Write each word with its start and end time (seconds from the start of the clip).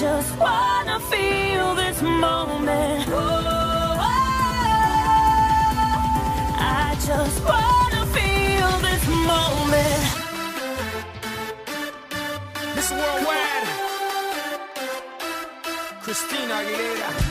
just 0.00 0.38
wanna 0.38 1.00
feel 1.10 1.74
this 1.74 2.00
moment. 2.02 3.04
Oh, 3.08 3.96
I 6.56 6.96
just 7.04 7.44
wanna 7.44 8.06
feel 8.14 8.70
this 8.86 9.04
moment. 9.26 10.04
Miss 12.76 12.90
Worldwide, 12.92 13.68
Christina 16.04 16.54
Aguilera. 16.54 17.27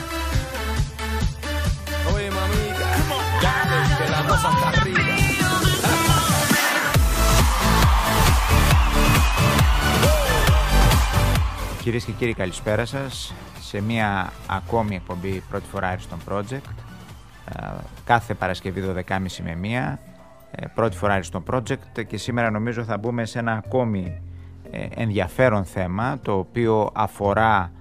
Κυρίες 11.88 12.06
και 12.06 12.12
κύριοι 12.12 12.34
καλησπέρα 12.34 12.84
σας 12.84 13.34
σε 13.60 13.80
μια 13.80 14.32
ακόμη 14.46 14.94
εκπομπή 14.94 15.42
πρώτη 15.50 15.64
φορά 15.66 15.96
Ariston 15.96 16.32
Project 16.32 16.68
Ε, 17.54 17.66
κάθε 18.04 18.34
Παρασκευή 18.34 18.82
12.30 18.86 19.18
με 19.42 19.58
1 19.62 19.98
ε, 20.50 20.66
πρώτη 20.74 20.96
φορά 20.96 21.20
Ariston 21.20 21.42
Project 21.54 22.04
και 22.06 22.16
σήμερα 22.16 22.50
νομίζω 22.50 22.84
θα 22.84 22.98
μπούμε 22.98 23.24
σε 23.24 23.38
ένα 23.38 23.52
ακόμη 23.52 24.20
ε, 24.70 24.86
ενδιαφέρον 24.94 25.64
θέμα 25.64 26.18
το 26.22 26.32
οποίο 26.32 26.90
αφορά 26.92 27.72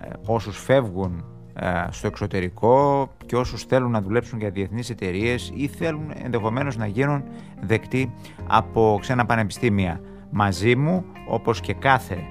ε, 0.00 0.08
όσους 0.26 0.58
φεύγουν 0.58 1.24
ε, 1.54 1.84
στο 1.90 2.06
εξωτερικό 2.06 3.08
και 3.26 3.36
όσους 3.36 3.64
θέλουν 3.64 3.90
να 3.90 4.02
δουλέψουν 4.02 4.38
για 4.38 4.50
διεθνείς 4.50 4.90
εταιρείες 4.90 5.52
ή 5.54 5.66
θέλουν 5.66 6.12
ενδεχομένως 6.22 6.76
να 6.76 6.86
γίνουν 6.86 7.24
δεκτοί 7.60 8.12
από 8.46 8.98
ξένα 9.00 9.26
πανεπιστήμια. 9.26 10.00
Μαζί 10.30 10.76
μου, 10.76 11.04
όπως 11.28 11.60
και 11.60 11.74
κάθε 11.74 12.30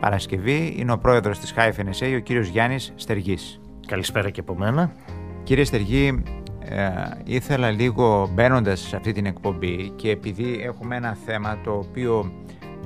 Παρασκευή, 0.00 0.74
είναι 0.78 0.92
ο 0.92 0.98
πρόεδρος 0.98 1.38
της 1.38 1.54
High 1.56 1.72
FNSA, 1.72 2.14
ο 2.16 2.18
κύριος 2.18 2.48
Γιάννης 2.48 2.92
Στεργής. 2.96 3.60
Καλησπέρα 3.86 4.30
και 4.30 4.40
από 4.40 4.54
μένα. 4.54 4.92
Κύριε 5.42 5.64
Στεργή, 5.64 6.22
ε, 6.58 6.90
ήθελα 7.24 7.70
λίγο 7.70 8.30
μπαίνοντας 8.32 8.80
σε 8.80 8.96
αυτή 8.96 9.12
την 9.12 9.26
εκπομπή 9.26 9.92
και 9.96 10.10
επειδή 10.10 10.60
έχουμε 10.62 10.96
ένα 10.96 11.16
θέμα 11.24 11.58
το 11.64 11.72
οποίο 11.72 12.32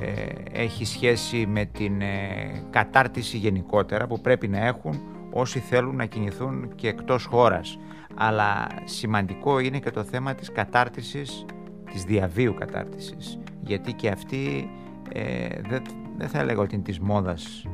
ε, 0.01 0.61
έχει 0.63 0.85
σχέση 0.85 1.47
με 1.47 1.65
την 1.65 2.01
ε, 2.01 2.07
κατάρτιση 2.71 3.37
γενικότερα 3.37 4.07
που 4.07 4.21
πρέπει 4.21 4.49
να 4.49 4.67
έχουν 4.67 5.01
όσοι 5.33 5.59
θέλουν 5.59 5.97
να 5.97 6.05
κινηθούν 6.05 6.75
και 6.75 6.89
εκτός 6.89 7.25
χώρας. 7.25 7.79
Αλλά 8.15 8.67
σημαντικό 8.85 9.59
είναι 9.59 9.79
και 9.79 9.91
το 9.91 10.05
θέμα 10.05 10.35
της 10.35 10.53
κατάρτισης, 10.53 11.45
της 11.93 12.05
διαβίου 12.05 12.55
κατάρτισης. 12.55 13.39
Γιατί 13.61 13.93
και 13.93 14.09
αυτή 14.09 14.71
ε, 15.13 15.49
δεν, 15.69 15.83
δεν 16.21 16.29
θα 16.29 16.39
έλεγα 16.39 16.61
ότι 16.61 16.75
είναι 16.75 16.85
της 16.85 16.99
μόδας 16.99 17.67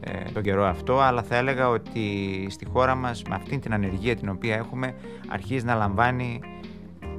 ε, 0.00 0.30
τον 0.32 0.42
καιρό 0.42 0.64
αυτό, 0.64 1.00
αλλά 1.00 1.22
θα 1.22 1.36
έλεγα 1.36 1.68
ότι 1.68 2.00
στη 2.50 2.64
χώρα 2.64 2.94
μας 2.94 3.22
με 3.22 3.34
αυτήν 3.34 3.60
την 3.60 3.72
ανεργία 3.72 4.16
την 4.16 4.28
οποία 4.28 4.54
έχουμε 4.54 4.94
αρχίζει 5.28 5.64
να 5.64 5.74
λαμβάνει 5.74 6.40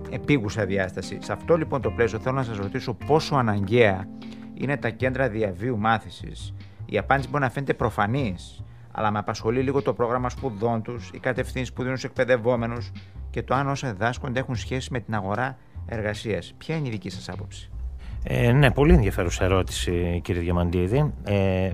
επίγουσα 0.09 0.66
διάσταση. 0.66 1.18
Σε 1.22 1.32
αυτό 1.32 1.58
λοιπόν 1.58 1.82
το 1.82 1.92
πλαίσιο 1.92 2.20
θέλω 2.20 2.36
να 2.36 2.44
σας 2.44 2.58
ρωτήσω 2.58 2.94
πόσο 2.94 3.36
αναγκαία 3.36 4.08
είναι 4.54 4.78
τα 4.78 4.90
κέντρα 4.90 5.30
διαβίου 5.30 5.78
μάθησης. 5.78 6.54
Η 6.86 6.98
απάντηση 6.98 7.30
μπορεί 7.30 7.44
να 7.44 7.50
φαίνεται 7.50 7.74
προφανής, 7.74 8.64
αλλά 8.92 9.12
με 9.12 9.20
απασχολεί 9.20 9.62
λίγο 9.62 9.82
το 9.82 9.94
πρόγραμμα 9.94 10.30
σπουδών 10.30 10.82
τους, 10.82 11.09
οι 11.14 11.20
κατευθύνσεις 11.20 11.74
που 11.74 11.82
δίνουν 11.82 11.98
στους 11.98 12.09
εκπαιδευόμενους 12.09 12.92
και 13.30 13.44
το 13.44 13.56
αν 13.56 13.68
όσα 13.68 13.92
διδάσκονται 13.92 14.40
έχουν 14.40 14.56
σχέση 14.56 14.90
με 14.92 15.00
την 15.00 15.16
αγορά 15.16 15.58
εργασίας. 15.86 16.54
Ποια 16.58 16.76
είναι 16.76 16.88
η 16.88 16.92
δική 16.92 17.09
σας 17.09 17.30
άποψη; 17.30 17.70
Ε, 18.28 18.52
ναι, 18.52 18.72
πολύ 18.72 18.94
ενδιαφέρουσα 18.94 19.44
ερώτηση 19.44 20.22
κύριε 20.24 20.41
Διαμαντίδη. 20.41 21.13
Ε, 21.24 21.72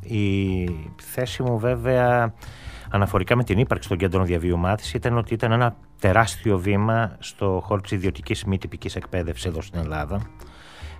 η 0.00 0.68
θέση 1.02 1.42
μου 1.42 1.58
βέβαια 1.58 2.34
αναφορικά 2.90 3.36
με 3.36 3.44
την 3.44 3.58
ύπαρξη 3.58 3.88
των 3.88 3.98
κέντρων 3.98 4.24
διαβίου 4.24 4.58
μάθησης 4.58 4.94
ήταν 4.94 5.16
ότι 5.16 5.34
ήταν 5.34 5.52
ένα 5.52 5.76
τεράστιο 6.00 6.58
βήμα 6.58 7.16
στο 7.18 7.62
χώρο 7.64 7.80
της 7.80 7.90
ιδιωτικής 7.90 8.44
μη 8.44 8.58
τυπικής 8.58 8.96
εκπαίδευσης 8.96 9.44
εδώ 9.44 9.62
στην 9.62 9.80
Ελλάδα. 9.80 10.20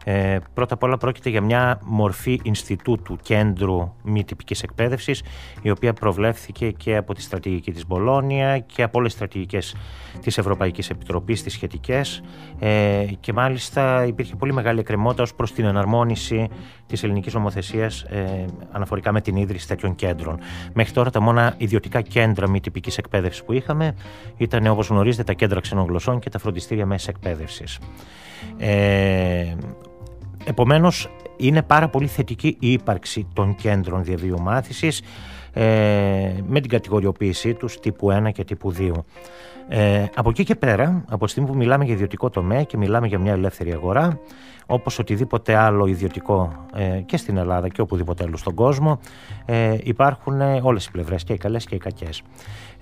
Ε, 0.05 0.39
πρώτα 0.55 0.75
απ' 0.75 0.83
όλα 0.83 0.97
πρόκειται 0.97 1.31
για 1.31 1.41
μια 1.41 1.81
μορφή 1.85 2.41
Ινστιτούτου 2.43 3.17
Κέντρου 3.23 3.93
Μη 4.03 4.25
Τυπικής 4.25 4.63
Εκπαίδευσης 4.63 5.23
η 5.63 5.71
οποία 5.71 5.93
προβλέφθηκε 5.93 6.71
και 6.71 6.97
από 6.97 7.15
τη 7.15 7.23
στρατηγική 7.23 7.73
της 7.73 7.87
Μπολόνια 7.87 8.59
και 8.59 8.83
από 8.83 8.99
όλες 8.99 9.11
τις 9.11 9.21
στρατηγικές 9.21 9.77
της 10.21 10.39
Ευρωπαϊκής 10.39 10.91
Επιτροπής 10.91 11.43
τις 11.43 11.53
σχετικές 11.53 12.23
ε, 12.59 13.05
και 13.21 13.33
μάλιστα 13.33 14.07
υπήρχε 14.07 14.37
πολύ 14.37 14.53
μεγάλη 14.53 14.79
εκκρεμότητα 14.79 15.23
ως 15.23 15.35
προς 15.35 15.53
την 15.53 15.65
εναρμόνιση 15.65 16.49
της 16.87 17.03
ελληνικής 17.03 17.35
νομοθεσίας 17.35 18.03
ε, 18.03 18.45
αναφορικά 18.71 19.13
με 19.13 19.21
την 19.21 19.37
ίδρυση 19.37 19.69
τέτοιων 19.69 19.95
κέντρων. 19.95 20.39
Μέχρι 20.73 20.93
τώρα 20.93 21.11
τα 21.11 21.21
μόνα 21.21 21.55
ιδιωτικά 21.57 22.01
κέντρα 22.01 22.49
μη 22.49 22.61
τυπικής 22.61 22.99
εκπαίδευσης 22.99 23.45
που 23.45 23.53
είχαμε 23.53 23.95
ήταν 24.37 24.67
όπως 24.67 24.89
γνωρίζετε 24.89 25.23
τα 25.23 25.33
κέντρα 25.33 25.61
ξενογλωσσών 25.61 26.19
και 26.19 26.31
τα 26.31 26.39
φροντιστήρια 26.39 26.87
μέσα 26.87 27.11
εκπαίδευσης. 27.11 27.79
Ε, 28.59 29.55
Επομένως, 30.47 31.09
είναι 31.37 31.63
πάρα 31.63 31.89
πολύ 31.89 32.07
θετική 32.07 32.57
η 32.61 32.73
ύπαρξη 32.73 33.27
των 33.33 33.55
κέντρων 33.55 34.05
διαβίου 34.05 34.41
μάθησης 34.41 35.03
ε, 35.53 35.63
με 36.47 36.61
την 36.61 36.71
κατηγοριοποίησή 36.71 37.55
τους 37.55 37.81
τύπου 37.81 38.13
1 38.13 38.33
και 38.33 38.45
τύπου 38.45 38.75
2. 38.79 38.91
Ε, 39.69 40.05
από 40.15 40.31
εκεί 40.31 40.45
και 40.45 40.55
πέρα, 40.55 41.05
από 41.09 41.25
τη 41.25 41.31
στιγμή 41.31 41.49
που 41.49 41.57
μιλάμε 41.57 41.85
για 41.85 41.95
ιδιωτικό 41.95 42.31
τομέα 42.31 42.63
και 42.63 42.77
μιλάμε 42.77 43.07
για 43.07 43.19
μια 43.19 43.33
ελεύθερη 43.33 43.73
αγορά, 43.73 44.19
όπως 44.67 44.99
οτιδήποτε 44.99 45.55
άλλο 45.55 45.87
ιδιωτικό 45.87 46.53
ε, 46.75 47.01
και 47.07 47.17
στην 47.17 47.37
Ελλάδα 47.37 47.69
και 47.69 47.81
οπουδήποτε 47.81 48.25
άλλο 48.25 48.37
στον 48.37 48.55
κόσμο, 48.55 48.99
ε, 49.45 49.77
υπάρχουν 49.83 50.41
όλες 50.41 50.87
οι 50.87 50.91
πλευρές, 50.91 51.25
και 51.25 51.33
οι 51.33 51.37
καλές 51.37 51.65
και 51.65 51.75
οι 51.75 51.79
κακές. 51.79 52.23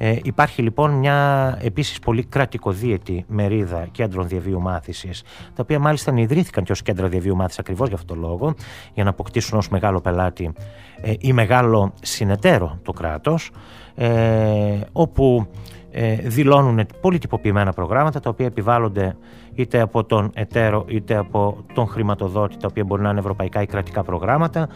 Ε, 0.05 0.17
υπάρχει 0.23 0.63
λοιπόν 0.63 0.91
μια 0.91 1.59
επίσης 1.63 1.99
πολύ 1.99 2.25
κρατικοδίαιτη 2.25 3.25
μερίδα 3.29 3.87
κέντρων 3.93 4.29
διαβίου 4.29 4.61
μάθησης, 4.61 5.23
τα 5.55 5.63
οποία 5.63 5.79
μάλιστα 5.79 6.13
ιδρύθηκαν 6.17 6.65
και 6.65 6.73
ως 6.73 6.83
κέντρα 6.83 7.09
διαβίου 7.09 7.37
μάθησης 7.37 7.59
ακριβώς 7.59 7.89
για 7.89 7.97
αυτόν 7.97 8.21
τον 8.21 8.29
λόγο, 8.29 8.55
για 8.95 9.05
να 9.05 9.11
αποκτήσουν 9.11 9.59
ως 9.59 9.69
μεγάλο 9.69 10.01
πελάτη 10.01 10.53
ε, 11.01 11.13
ή 11.19 11.33
μεγάλο 11.33 11.93
συνεταίρο 12.03 12.79
το 12.83 12.93
κράτος, 12.93 13.51
ε, 13.95 14.81
όπου 14.93 15.47
ε, 15.47 15.82
δηλώνουν 16.25 16.87
πολύ 17.01 17.19
τυποποιημένα 17.19 17.73
προγράμματα 17.73 18.21
τα 18.21 18.31
οποία 18.31 18.47
επιβάλλονται 18.47 19.17
είτε 19.55 19.81
από 19.81 20.05
τον 20.05 20.31
εταίρο 20.35 20.85
είτε 20.89 21.17
από 21.17 21.65
τον 21.75 21.87
χρηματοδότη 21.87 22.57
τα 22.57 22.67
οποία 22.71 22.85
μπορεί 22.85 23.03
να 23.03 23.11
είναι 23.11 23.19
ευρωπαϊκά 23.19 23.63
ή 23.63 23.67
κρατικά 23.67 24.03
προγράμματα 24.03 24.69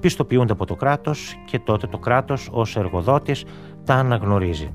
πιστοποιούνται 0.00 0.52
από 0.52 0.66
το 0.66 0.74
κράτος 0.74 1.34
και 1.44 1.58
τότε 1.58 1.86
το 1.86 1.98
κράτος 1.98 2.48
ως 2.52 2.76
εργοδότης 2.76 3.44
τα 3.84 3.94
αναγνωρίζει. 3.94 4.70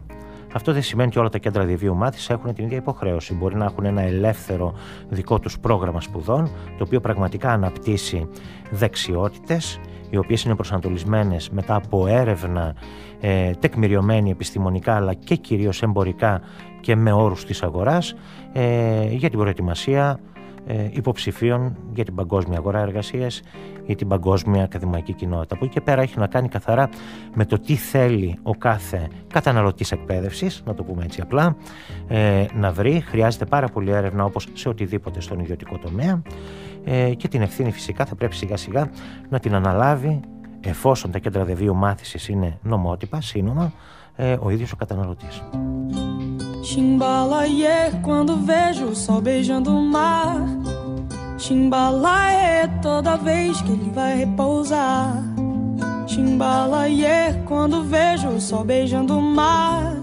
Αυτό 0.54 0.74
δεν 0.74 0.82
σημαίνει 0.82 1.10
ότι 1.10 1.20
όλα 1.20 1.30
τα 1.30 1.38
κέντρα 1.38 1.64
διαβίου 1.66 1.96
μάθηση 1.96 2.34
έχουν 2.34 2.54
την 2.54 2.66
ίδια 2.66 2.78
υποχρέωση. 2.78 3.34
Μπορεί 3.34 3.56
να 3.56 3.66
έχουν 3.66 3.86
ένα 3.86 4.02
ελεύθερο 4.02 4.74
δικό 5.10 5.40
τους 5.40 5.60
πρόγραμμα 5.60 6.01
σπουδών, 6.01 6.50
το 6.78 6.84
οποίο 6.84 7.00
πραγματικά 7.00 7.51
αναπτύσσει 7.51 8.30
δεξιότητες, 8.72 9.80
οι 10.10 10.18
οποίες 10.18 10.44
είναι 10.44 10.56
προσανατολισμένες 10.56 11.50
μετά 11.50 11.76
από 11.76 12.08
έρευνα 12.08 12.76
ε, 13.20 13.52
τεκμηριωμένη 13.52 14.30
επιστημονικά 14.30 14.96
αλλά 14.96 15.14
και 15.14 15.36
κυρίως 15.36 15.82
εμπορικά 15.82 16.42
και 16.82 16.96
με 16.96 17.12
όρους 17.12 17.46
της 17.46 17.64
αγοράς 17.64 18.16
ε, 18.54 19.08
για 19.10 19.30
την 19.30 19.40
προετοιμασία 19.40 20.20
ε, 20.72 20.90
υποψηφίων 20.92 21.78
για 21.94 22.04
την 22.04 22.16
παγκόσμια 22.16 22.58
αγορά 22.58 22.80
εργασίας 22.80 23.42
ή 23.86 23.96
την 23.96 24.08
παγκόσμια 24.08 24.64
ακαδημαϊκή 24.64 25.14
κοινότητα. 25.14 25.56
Από 25.56 25.66
εκεί 25.66 25.74
και 25.74 25.82
πέρα 25.82 26.02
έχει 26.02 26.20
να 26.20 26.28
κάνει 26.28 26.48
καθαρά 26.48 26.90
με 27.36 27.46
το 27.46 27.60
τι 27.60 27.76
θέλει 27.76 28.38
ο 28.44 28.56
κάθε 28.56 29.08
καταναλωτής 29.34 29.92
εκπαίδευσης, 29.92 30.62
να 30.66 30.74
το 30.74 30.84
πούμε 30.84 31.04
έτσι 31.04 31.22
απλά, 31.22 31.56
ε, 32.08 32.46
να 32.56 32.72
βρει. 32.72 33.04
Χρειάζεται 33.06 33.46
πάρα 33.46 33.68
πολύ 33.68 33.92
έρευνα 33.92 34.24
όπως 34.24 34.48
σε 34.54 34.70
οτιδήποτε 34.70 35.22
στον 35.22 35.40
ιδιωτικό 35.40 35.78
τομέα 35.78 36.22
ε, 36.84 37.14
και 37.14 37.28
την 37.28 37.42
ευθύνη 37.42 37.72
φυσικά 37.72 38.06
θα 38.06 38.16
πρέπει 38.16 38.36
σιγά 38.36 38.58
σιγά 38.58 38.90
να 39.30 39.40
την 39.40 39.56
αναλάβει 39.56 40.20
εφόσον 40.62 41.12
τα 41.12 41.20
κέντρα 41.20 41.44
διαβίου 41.44 41.76
μάθησης 41.76 42.28
είναι 42.28 42.58
νομότυπα, 42.62 43.22
σύνομα, 43.22 43.74
ε, 44.16 44.38
ο 44.40 44.50
ίδιος 44.50 44.72
ο 44.72 44.76
καταναλωτής. 44.76 45.44
Chimbalaie 46.62 47.78
quando 48.04 48.31
vejo 48.52 48.86
o 48.94 48.96
sol 49.04 49.22
beijando 49.22 49.70
o 49.80 49.81
mar. 49.96 50.36
Chimbalaie 51.44 52.68
toda 52.82 53.16
vez 53.16 53.62
que 53.62 53.72
ele 53.72 53.90
vai 54.00 54.14
repousar. 54.24 55.24
Chimbalaê, 56.12 57.42
quando 57.46 57.84
vejo 57.84 58.30
o 58.30 58.42
sol 58.42 58.64
beijando 58.66 59.18
o 59.18 59.22
mar. 59.22 59.96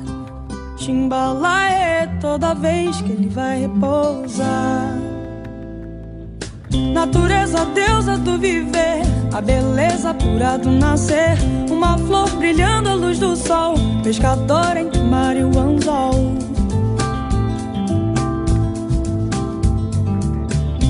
Chimbalaê, 0.77 2.07
toda 2.21 2.55
vez 2.55 3.01
que 3.03 3.13
ele 3.13 3.29
vai 3.29 3.61
repousar. 3.61 5.16
Natureza, 6.93 7.65
deusa 7.67 8.17
do 8.17 8.39
viver, 8.39 9.03
a 9.33 9.41
beleza 9.41 10.15
pura 10.15 10.59
do 10.59 10.71
nascer. 10.71 11.37
Uma 11.71 11.99
flor 11.99 12.31
brilhando 12.37 12.89
à 12.89 12.95
luz 12.95 13.19
do 13.19 13.37
sol, 13.37 13.75
pescador 14.03 14.77
entre 14.77 15.01
o 15.01 15.05
mar 15.05 15.37
e 15.37 15.45
o 15.45 15.59
anzol. 15.59 16.35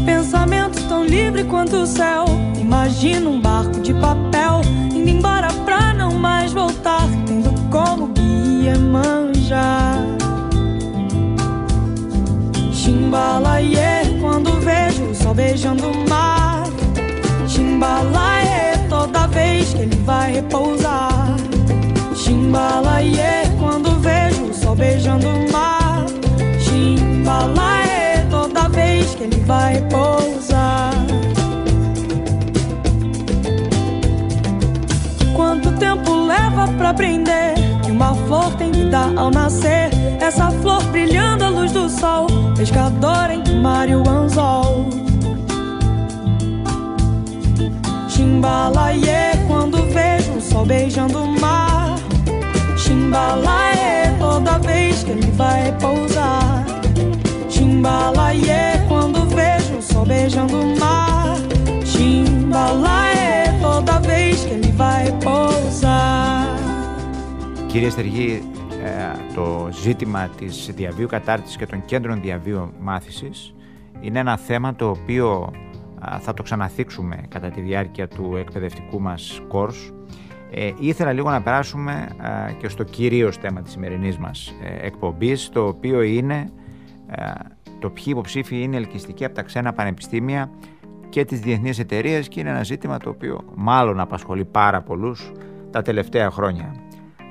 Pensamento 0.04 0.80
tão 0.88 1.04
livre 1.04 1.44
quanto 1.44 1.76
o 1.76 1.86
céu. 1.86 2.24
Imagina 2.58 3.28
um 3.28 3.40
barco 3.40 3.80
de 3.80 3.92
papel 3.94 4.60
indo 4.94 5.08
embora 5.08 5.52
pra 5.64 5.92
não 5.92 6.12
mais 6.12 6.52
voltar, 6.52 7.06
tendo 7.26 7.50
como 7.70 8.08
guia 8.08 8.78
manjar. 8.78 10.04
Chimbalaie, 12.72 14.20
quando 14.20 14.50
o 14.50 14.60
sol 15.26 15.34
beijando 15.34 15.90
o 15.90 16.08
mar. 16.08 16.62
Chimbalaie, 17.48 18.78
toda 18.88 19.26
vez 19.26 19.74
que 19.74 19.82
ele 19.82 19.96
vai 20.04 20.34
repousar. 20.34 21.36
Chimbalaie, 22.14 23.50
quando 23.58 23.98
vejo 24.00 24.44
o 24.44 24.54
sol 24.54 24.76
beijando 24.76 25.26
o 25.26 25.52
mar. 25.52 26.06
Chimbalaie, 26.60 28.24
toda 28.30 28.68
vez 28.68 29.16
que 29.16 29.24
ele 29.24 29.40
vai 29.40 29.74
repousar. 29.74 30.92
Quanto 35.34 35.72
tempo 35.72 36.14
leva 36.14 36.68
pra 36.78 36.90
aprender 36.90 37.54
que 37.84 37.90
uma 37.90 38.14
flor 38.14 38.54
tem 38.54 38.70
vida 38.70 39.12
ao 39.16 39.30
nascer? 39.30 39.90
Essa 40.20 40.50
flor 40.62 40.82
brilhando 40.84 41.44
à 41.44 41.48
luz 41.48 41.72
do 41.72 41.88
sol, 41.88 42.28
pescador 42.56 43.26
o 43.50 43.62
mar 43.62 43.88
e 43.88 43.94
o 43.96 44.08
anzol. 44.08 45.05
Chimbalaie, 48.16 49.20
quando 49.46 49.76
vejo 49.92 50.32
o 50.38 50.40
sol 50.40 50.64
beijando 50.64 51.18
o 51.24 51.38
mar. 51.38 51.96
Chimbalaie, 52.82 54.16
toda 54.18 54.58
vez 54.58 55.04
que 55.04 55.10
ele 55.10 55.30
vai 55.32 55.64
pousar. 55.84 56.64
Chimbalaie, 57.50 58.62
quando 58.88 59.18
vejo 59.38 59.76
o 59.76 59.82
sol 59.82 60.06
beijando 60.06 60.56
o 60.62 60.78
mar. 60.80 61.36
Chimbalaie, 61.84 63.52
toda 63.60 64.00
vez 64.00 64.44
que 64.46 64.54
ele 64.54 64.72
vai 64.72 65.12
pousar. 65.22 66.56
Κύριε 67.66 67.90
Στεργή, 67.90 68.42
ε, 68.84 69.34
το 69.34 69.68
ζήτημα 69.82 70.28
της 70.38 70.70
διαβίου 70.74 71.06
κατάρτισης 71.06 71.56
και 71.56 71.66
των 71.66 71.84
κέντρων 71.84 72.20
διαβίου 72.20 72.72
μάθησης 72.80 73.54
είναι 74.00 74.18
ένα 74.18 74.36
θέμα 74.36 74.74
το 74.74 74.88
οποίο 74.88 75.30
α, 75.30 75.65
θα 76.20 76.34
το 76.34 76.42
ξαναθίξουμε 76.42 77.16
κατά 77.28 77.48
τη 77.48 77.60
διάρκεια 77.60 78.08
του 78.08 78.36
εκπαιδευτικού 78.36 79.00
μας 79.00 79.40
course. 79.52 79.92
Ε, 80.50 80.72
ήθελα 80.78 81.12
λίγο 81.12 81.30
να 81.30 81.42
περάσουμε 81.42 81.92
α, 81.92 82.52
και 82.58 82.68
στο 82.68 82.84
κυρίως 82.84 83.36
θέμα 83.36 83.62
της 83.62 83.72
σημερινής 83.72 84.18
μας 84.18 84.54
ε, 84.62 84.86
εκπομπής, 84.86 85.48
το 85.48 85.66
οποίο 85.66 86.02
είναι 86.02 86.50
ε, 87.06 87.30
το 87.78 87.90
ποιοι 87.90 88.04
υποψήφοι 88.06 88.62
είναι 88.62 88.76
ελκυστικοί 88.76 89.24
από 89.24 89.34
τα 89.34 89.42
ξένα 89.42 89.72
πανεπιστήμια 89.72 90.50
και 91.08 91.24
τις 91.24 91.40
διεθνείς 91.40 91.78
εταιρείες 91.78 92.28
και 92.28 92.40
είναι 92.40 92.50
ένα 92.50 92.62
ζήτημα 92.62 92.98
το 92.98 93.10
οποίο 93.10 93.40
μάλλον 93.54 94.00
απασχολεί 94.00 94.44
πάρα 94.44 94.82
πολλούς 94.82 95.32
τα 95.70 95.82
τελευταία 95.82 96.30
χρόνια. 96.30 96.74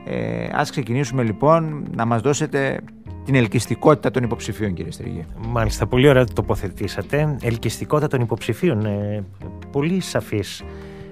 Ε, 0.06 0.48
ας 0.54 0.72
ξεκινήσουμε 0.72 1.24
λοιπόν 1.24 1.88
να 1.96 2.06
μας 2.06 2.22
δώσετε 2.22 2.80
την 3.26 3.36
ελκυστικότητα 3.36 4.12
των 4.12 4.24
υποψηφίων 4.24 4.74
κύριε 4.74 4.92
Στριγή. 4.92 5.26
Μάλιστα, 5.48 5.88
πολύ 5.88 6.08
ωραία 6.08 6.26
το 6.26 6.34
τοποθετήσατε. 6.34 7.38
Ελκυστικότητα 7.42 8.08
των 8.08 8.22
υποψηφίων. 8.22 8.86
Ε, 8.86 9.24
πολύ 9.72 10.00
σαφής 10.00 10.64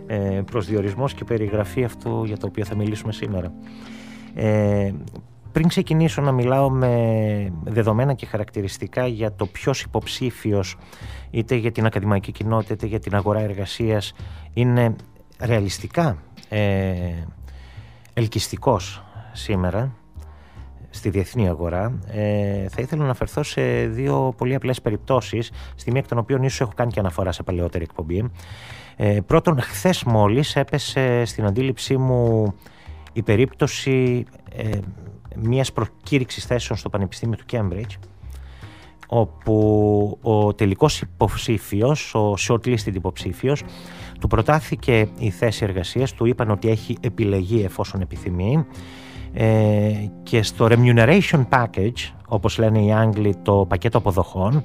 ε, 0.08 0.42
προσδιορισμός 0.52 1.14
και 1.14 1.24
περιγραφή 1.24 1.84
αυτού 1.84 2.24
για 2.26 2.38
το 2.38 2.46
οποίο 2.46 2.66
θα 2.66 2.76
μιλήσουμε 2.76 3.14
σήμερα. 3.14 3.54
Ε, 4.36 4.92
πριν 5.52 5.68
ξεκινήσω 5.68 6.22
να 6.22 6.32
μιλάω 6.32 6.70
με 6.70 7.54
δεδομένα 7.64 8.14
και 8.14 8.26
χαρακτηριστικά 8.26 9.08
για 9.08 9.34
το 9.34 9.46
ποιος 9.46 9.82
υποψήφιος 9.82 10.78
είτε 11.32 11.56
για 11.56 11.72
την 11.72 11.86
ακαδημαϊκή 11.86 12.32
κοινότητα 12.32 12.74
είτε 12.74 12.86
για 12.86 13.00
την 13.00 13.16
αγορά 13.16 13.40
εργασίας 13.40 14.14
είναι 14.54 14.96
ρεαλιστικά 15.40 16.18
ε, 16.50 16.96
ελκυστικός 18.14 19.04
σήμερα 19.32 19.96
στη 20.94 21.10
διεθνή 21.10 21.48
αγορά, 21.48 22.00
ε, 22.08 22.68
θα 22.70 22.82
ήθελα 22.82 22.98
να 22.98 23.04
αναφερθώ 23.04 23.44
σε 23.44 23.62
δύο 23.88 24.34
πολύ 24.38 24.56
απλές 24.56 24.82
περιπτώσεις, 24.82 25.52
στη 25.76 25.92
μία 25.92 26.00
εκ 26.00 26.08
των 26.08 26.18
οποίων 26.18 26.44
ίσως 26.44 26.62
έχω 26.62 26.72
κάνει 26.76 26.92
και 26.92 27.00
αναφορά 27.00 27.32
σε 27.32 27.44
παλαιότερη 27.44 27.84
εκπομπή. 27.84 28.32
Ε, 28.96 29.20
πρώτον, 29.26 29.62
χθες 29.62 30.04
μόλις 30.04 30.56
έπεσε 30.56 31.26
στην 31.26 31.46
αντίληψή 31.46 31.98
μου 31.98 32.54
η 33.14 33.22
περίπτωση 33.22 34.26
ε, 34.56 34.70
μιας 35.36 35.72
προκήρυξης 35.72 36.46
θέσεων 36.46 36.80
στο 36.80 36.90
Πανεπιστήμιο 36.90 37.38
του 37.38 37.46
Cambridge, 37.52 37.98
όπου 39.08 40.18
ο 40.22 40.54
τελικός 40.54 41.02
υποψήφιος, 41.02 42.16
ο 42.16 42.34
shortlisted 42.48 42.94
υποψήφιος, 42.94 43.64
του 44.20 44.28
προτάθηκε 44.28 45.08
η 45.18 45.30
θέση 45.30 45.64
εργασίας, 45.64 46.14
του 46.14 46.26
είπαν 46.26 46.50
ότι 46.50 46.70
έχει 46.70 46.98
επιλεγεί 47.02 47.64
εφόσον 47.64 48.02
επιθυμεί 48.02 48.54
ε, 48.56 48.66
και 50.24 50.44
στο 50.44 50.68
remuneration 50.70 51.46
package, 51.50 52.12
όπως 52.28 52.58
λένε 52.58 52.80
οι 52.80 52.94
Άγγλοι 52.94 53.36
το 53.36 53.66
πακέτο 53.70 53.98
αποδοχών, 53.98 54.56
ε, 54.56 54.64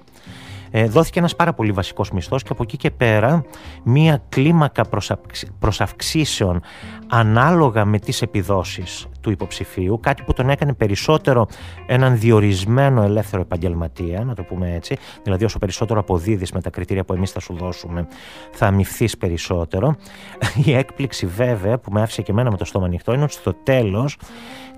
δόθηκε 0.86 1.18
ένας 1.18 1.36
πάρα 1.36 1.52
πολύ 1.52 1.72
βασικός 1.72 2.10
μισθός 2.10 2.42
και 2.42 2.48
από 2.52 2.62
εκεί 2.62 2.76
και 2.76 2.90
πέρα 2.90 3.44
μία 3.84 4.22
κλίμακα 4.28 4.84
προσαυξήσεων 5.58 6.60
ανάλογα 7.08 7.84
με 7.84 7.98
τις 7.98 8.22
επιδόσεις 8.22 9.06
του 9.20 9.30
υποψηφίου, 9.30 10.00
κάτι 10.02 10.22
που 10.22 10.32
τον 10.32 10.50
έκανε 10.50 10.72
περισσότερο 10.72 11.46
έναν 11.86 12.18
διορισμένο 12.18 13.02
ελεύθερο 13.02 13.42
επαγγελματία, 13.42 14.24
να 14.24 14.34
το 14.34 14.42
πούμε 14.42 14.74
έτσι, 14.74 14.96
δηλαδή 15.22 15.44
όσο 15.44 15.58
περισσότερο 15.58 16.00
αποδίδεις 16.00 16.52
με 16.52 16.60
τα 16.60 16.70
κριτήρια 16.70 17.04
που 17.04 17.12
εμείς 17.12 17.30
θα 17.30 17.40
σου 17.40 17.54
δώσουμε, 17.54 18.06
θα 18.52 18.66
αμυφθείς 18.66 19.16
περισσότερο. 19.16 19.96
Η 20.64 20.74
έκπληξη 20.74 21.26
βέβαια 21.26 21.78
που 21.78 21.92
με 21.92 22.02
άφησε 22.02 22.22
και 22.22 22.32
εμένα 22.32 22.50
με 22.50 22.56
το 22.56 22.64
στόμα 22.64 22.86
ανοιχτό 22.86 23.12
είναι 23.12 23.22
ότι 23.22 23.32
στο 23.32 23.54
τέλος 23.54 24.18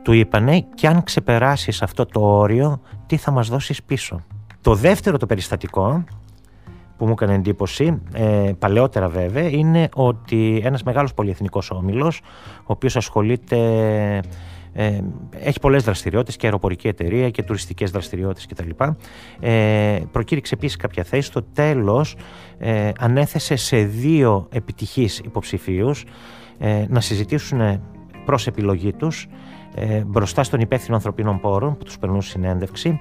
του 0.02 0.12
είπανε 0.12 0.60
και 0.74 0.86
αν 0.86 1.02
ξεπεράσεις 1.02 1.82
αυτό 1.82 2.06
το 2.06 2.20
όριο, 2.20 2.80
τι 3.06 3.16
θα 3.16 3.30
μας 3.30 3.48
δώσεις 3.48 3.82
πίσω; 3.82 4.24
Το 4.60 4.74
δεύτερο 4.74 5.16
το 5.16 5.26
περιστατικό 5.26 6.04
που 6.96 7.06
μου 7.06 7.12
έκανε 7.12 7.34
εντύπωση, 7.34 8.02
ε, 8.12 8.52
παλαιότερα 8.58 9.08
βέβαια, 9.08 9.48
είναι 9.48 9.88
ότι 9.94 10.60
ένας 10.64 10.82
μεγάλος 10.82 11.14
πολυεθνικός 11.14 11.70
όμιλος, 11.70 12.20
ο 12.58 12.72
οποίος 12.72 12.96
ασχολείται, 12.96 13.56
ε, 14.72 15.00
έχει 15.30 15.60
πολλές 15.60 15.84
δραστηριότητες 15.84 16.36
και 16.36 16.46
αεροπορική 16.46 16.88
εταιρεία 16.88 17.30
και 17.30 17.42
τουριστικές 17.42 17.90
δραστηριότητες 17.90 18.46
κτλ. 18.46 18.70
Ε, 19.40 19.98
προκήρυξε 20.10 20.54
επίσης 20.54 20.76
κάποια 20.76 21.04
θέση, 21.04 21.26
στο 21.26 21.42
τέλος 21.42 22.16
ε, 22.58 22.90
ανέθεσε 22.98 23.56
σε 23.56 23.76
δύο 23.76 24.48
επιτυχείς 24.52 25.18
υποψηφίους 25.18 26.04
ε, 26.58 26.84
να 26.88 27.00
συζητήσουν 27.00 27.82
προς 28.24 28.46
επιλογή 28.46 28.92
τους 28.92 29.28
ε, 29.74 30.04
μπροστά 30.06 30.42
στον 30.42 30.60
υπεύθυνο 30.60 30.96
ανθρωπίνων 30.96 31.40
πόρων 31.40 31.76
που 31.76 31.84
τους 31.84 31.98
περνούν 31.98 32.22
συνέντευξη 32.22 33.00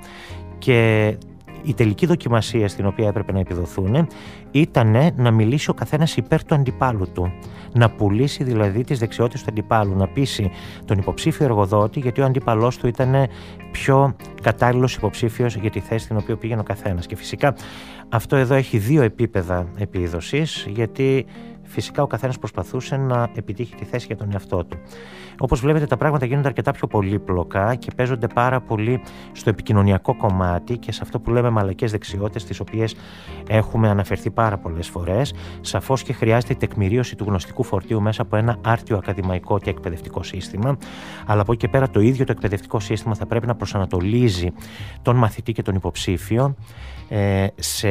και 0.57 1.17
η 1.63 1.73
τελική 1.73 2.05
δοκιμασία 2.05 2.67
στην 2.67 2.85
οποία 2.85 3.07
έπρεπε 3.07 3.31
να 3.31 3.39
επιδοθούν 3.39 4.07
ήταν 4.51 5.13
να 5.15 5.31
μιλήσει 5.31 5.69
ο 5.69 5.73
καθένας 5.73 6.17
υπέρ 6.17 6.43
του 6.43 6.55
αντιπάλου 6.55 7.11
του. 7.13 7.31
Να 7.73 7.89
πουλήσει 7.89 8.43
δηλαδή 8.43 8.83
τις 8.83 8.99
δεξιότητες 8.99 9.43
του 9.43 9.47
αντιπάλου, 9.49 9.95
να 9.95 10.07
πείσει 10.07 10.51
τον 10.85 10.97
υποψήφιο 10.97 11.45
εργοδότη, 11.45 11.99
γιατί 11.99 12.21
ο 12.21 12.25
αντίπαλό 12.25 12.71
του 12.79 12.87
ήταν 12.87 13.27
πιο 13.71 14.15
κατάλληλος 14.41 14.95
υποψήφιος 14.95 15.55
για 15.55 15.69
τη 15.69 15.79
θέση 15.79 16.03
στην 16.03 16.17
οποία 16.17 16.35
πήγαινε 16.35 16.61
ο 16.61 16.63
καθένας. 16.63 17.05
Και 17.05 17.15
φυσικά 17.15 17.55
αυτό 18.09 18.35
εδώ 18.35 18.55
έχει 18.55 18.77
δύο 18.77 19.01
επίπεδα 19.01 19.67
επίδοσης, 19.77 20.67
γιατί 20.69 21.25
φυσικά 21.69 22.03
ο 22.03 22.07
καθένας 22.07 22.37
προσπαθούσε 22.37 22.97
να 22.97 23.29
επιτύχει 23.35 23.75
τη 23.75 23.85
θέση 23.85 24.05
για 24.05 24.15
τον 24.15 24.29
εαυτό 24.31 24.65
του. 24.65 24.77
Όπως 25.39 25.59
βλέπετε, 25.59 25.85
τα 25.85 25.97
πράγματα 25.97 26.25
γίνονται 26.25 26.47
αρκετά 26.47 26.71
πιο 26.71 26.87
πολύπλοκα 26.87 27.75
και 27.75 27.91
παίζονται 27.95 28.27
πάρα 28.27 28.61
πολύ 28.61 29.01
στο 29.31 29.49
επικοινωνιακό 29.49 30.15
κομμάτι 30.15 30.77
και 30.77 30.91
σε 30.91 30.99
αυτό 31.03 31.19
που 31.19 31.31
λέμε 31.31 31.49
μαλακές 31.49 31.91
δεξιότητες, 31.91 32.43
τις 32.45 32.59
οποίες 32.59 32.95
έχουμε 33.47 33.89
αναφερθεί 33.89 34.31
πάρα 34.31 34.57
πολλές 34.57 34.87
φορές. 34.87 35.33
Σαφώς 35.61 36.03
και 36.03 36.13
χρειάζεται 36.13 36.53
η 36.53 36.55
τεκμηρίωση 36.55 37.15
του 37.15 37.23
γνωστικού 37.23 37.63
φορτίου 37.63 38.01
μέσα 38.01 38.21
από 38.21 38.35
ένα 38.35 38.57
άρτιο 38.63 38.97
ακαδημαϊκό 38.97 39.59
και 39.59 39.69
εκπαιδευτικό 39.69 40.23
σύστημα. 40.23 40.77
Αλλά 41.25 41.41
από 41.41 41.51
εκεί 41.51 41.61
και 41.61 41.67
πέρα 41.67 41.89
το 41.89 41.99
ίδιο 41.99 42.25
το 42.25 42.31
εκπαιδευτικό 42.31 42.79
σύστημα 42.79 43.15
θα 43.15 43.25
πρέπει 43.25 43.47
να 43.47 43.55
προσανατολίζει 43.55 44.51
τον 45.01 45.15
μαθητή 45.15 45.51
και 45.51 45.61
τον 45.61 45.75
υποψήφιο 45.75 46.45
ε, 46.45 46.55
σε 47.55 47.89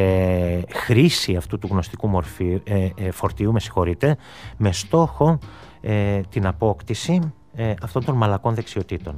χρήση 0.73 1.37
αυτού 1.37 1.59
του 1.59 1.69
γνωστικού 1.71 2.09
μορφή, 2.09 2.61
ε, 2.65 2.89
ε, 2.97 3.11
φορτίου, 3.11 3.53
με 3.53 3.61
συγχωρείτε, 3.61 4.17
με 4.57 4.73
στόχο 4.73 5.39
ε, 5.81 6.21
την 6.21 6.47
απόκτηση 6.47 7.33
ε, 7.55 7.75
αυτών 7.83 8.05
των 8.05 8.17
μαλακών 8.17 8.55
δεξιοτήτων. 8.55 9.15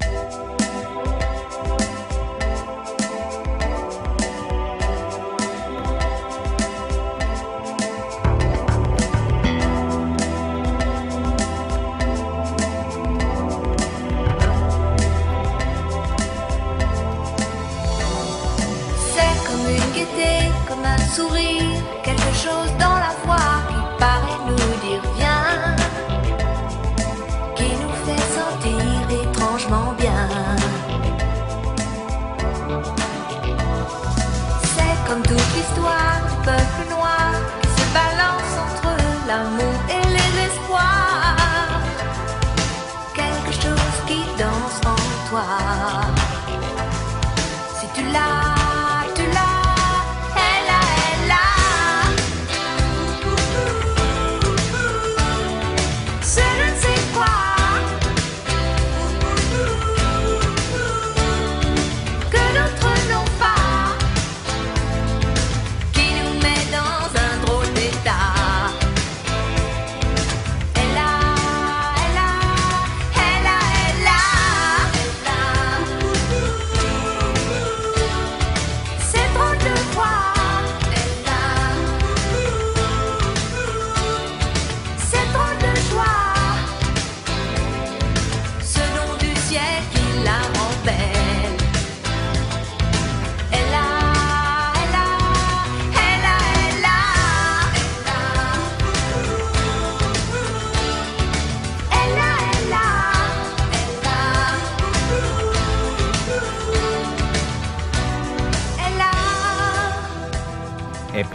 sourire. 21.10 21.59
sinner. 56.30 56.69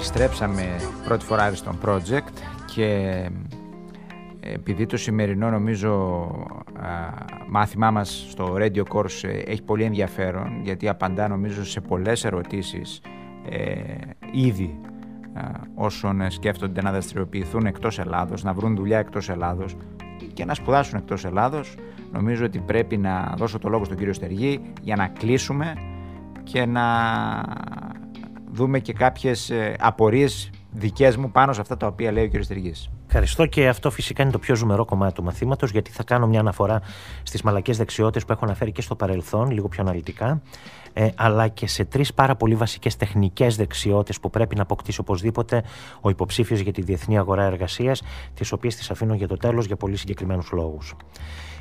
Επιστρέψαμε 0.07 0.75
πρώτη 1.05 1.25
φορά 1.25 1.55
στο 1.55 1.71
project 1.85 2.33
και 2.73 3.29
επειδή 4.39 4.85
το 4.85 4.97
σημερινό 4.97 5.49
νομίζω 5.49 6.29
μάθημά 7.49 7.91
μας 7.91 8.25
στο 8.29 8.55
Radio 8.57 8.83
Course 8.93 9.23
ε, 9.23 9.37
έχει 9.37 9.61
πολύ 9.61 9.83
ενδιαφέρον 9.83 10.61
γιατί 10.63 10.89
απαντά 10.89 11.27
νομίζω 11.27 11.65
σε 11.65 11.81
πολλές 11.81 12.23
ερωτήσεις 12.23 13.01
ε, 13.49 13.83
ήδη 14.31 14.79
όσων 15.75 16.31
σκέφτονται 16.31 16.81
να 16.81 16.91
δραστηριοποιηθούν 16.91 17.65
εκτός 17.65 17.99
Ελλάδος, 17.99 18.43
να 18.43 18.53
βρουν 18.53 18.75
δουλειά 18.75 18.99
εκτός 18.99 19.29
Ελλάδος 19.29 19.75
και 20.33 20.45
να 20.45 20.53
σπουδάσουν 20.53 20.97
εκτός 20.97 21.25
Ελλάδος 21.25 21.75
νομίζω 22.11 22.45
ότι 22.45 22.59
πρέπει 22.59 22.97
να 22.97 23.33
δώσω 23.37 23.59
το 23.59 23.69
λόγο 23.69 23.83
στον 23.83 23.97
κύριο 23.97 24.13
Στεργή 24.13 24.61
για 24.81 24.95
να 24.95 25.07
κλείσουμε 25.07 25.73
και 26.43 26.65
να 26.65 26.83
δούμε 28.55 28.79
και 28.79 28.93
κάποιες 28.93 29.49
ε, 29.49 29.75
απορίες 29.79 30.49
δικές 30.71 31.17
μου 31.17 31.31
πάνω 31.31 31.53
σε 31.53 31.61
αυτά 31.61 31.77
τα 31.77 31.87
οποία 31.87 32.11
λέει 32.11 32.23
ο 32.23 32.39
κ. 32.39 32.43
Στεργής. 32.43 32.89
Ευχαριστώ 33.07 33.45
και 33.45 33.67
αυτό 33.67 33.91
φυσικά 33.91 34.23
είναι 34.23 34.31
το 34.31 34.39
πιο 34.39 34.55
ζουμερό 34.55 34.85
κομμάτι 34.85 35.13
του 35.13 35.23
μαθήματος 35.23 35.71
γιατί 35.71 35.91
θα 35.91 36.03
κάνω 36.03 36.27
μια 36.27 36.39
αναφορά 36.39 36.81
στις 37.23 37.41
μαλακές 37.41 37.77
δεξιότητες 37.77 38.25
που 38.25 38.31
έχω 38.31 38.45
αναφέρει 38.45 38.71
και 38.71 38.81
στο 38.81 38.95
παρελθόν, 38.95 39.51
λίγο 39.51 39.67
πιο 39.67 39.83
αναλυτικά, 39.83 40.41
ε, 40.93 41.07
αλλά 41.15 41.47
και 41.47 41.67
σε 41.67 41.85
τρεις 41.85 42.13
πάρα 42.13 42.35
πολύ 42.35 42.55
βασικές 42.55 42.95
τεχνικές 42.95 43.55
δεξιότητες 43.55 44.19
που 44.19 44.29
πρέπει 44.29 44.55
να 44.55 44.61
αποκτήσει 44.61 44.99
οπωσδήποτε 44.99 45.63
ο 46.01 46.09
υποψήφιος 46.09 46.59
για 46.59 46.71
τη 46.71 46.81
διεθνή 46.81 47.17
αγορά 47.17 47.43
εργασίας, 47.43 48.01
τις 48.33 48.51
οποίες 48.51 48.75
τις 48.75 48.91
αφήνω 48.91 49.13
για 49.13 49.27
το 49.27 49.37
τέλος 49.37 49.65
για 49.65 49.75
πολύ 49.75 49.95
συγκεκριμένους 49.95 50.51
λόγους. 50.51 50.95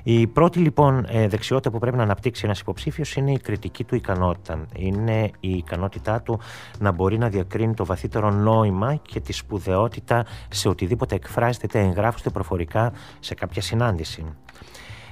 Η 0.06 0.26
πρώτη 0.26 0.58
λοιπόν 0.58 1.06
ε, 1.08 1.28
δεξιότητα 1.28 1.70
που 1.70 1.78
πρέπει 1.78 1.96
να 1.96 2.02
αναπτύξει 2.02 2.42
ένας 2.44 2.60
υποψήφιος 2.60 3.16
είναι 3.16 3.32
η 3.32 3.38
κριτική 3.38 3.84
του 3.84 3.94
ικανότητα. 3.94 4.66
Είναι 4.76 5.30
η 5.40 5.50
ικανότητά 5.50 6.20
του 6.20 6.40
να 6.78 6.92
μπορεί 6.92 7.18
να 7.18 7.28
διακρίνει 7.28 7.74
το 7.74 7.84
βαθύτερο 7.84 8.30
νόημα 8.30 8.94
και 8.94 9.20
τη 9.20 9.32
σπουδαιότητα 9.32 10.26
σε 10.48 10.68
οτιδήποτε 10.68 11.14
εκφράζεται 11.14 11.66
είτε 11.66 11.80
εγγράφεται 11.80 12.30
προφορικά 12.30 12.92
σε 13.20 13.34
κάποια 13.34 13.62
συνάντηση. 13.62 14.24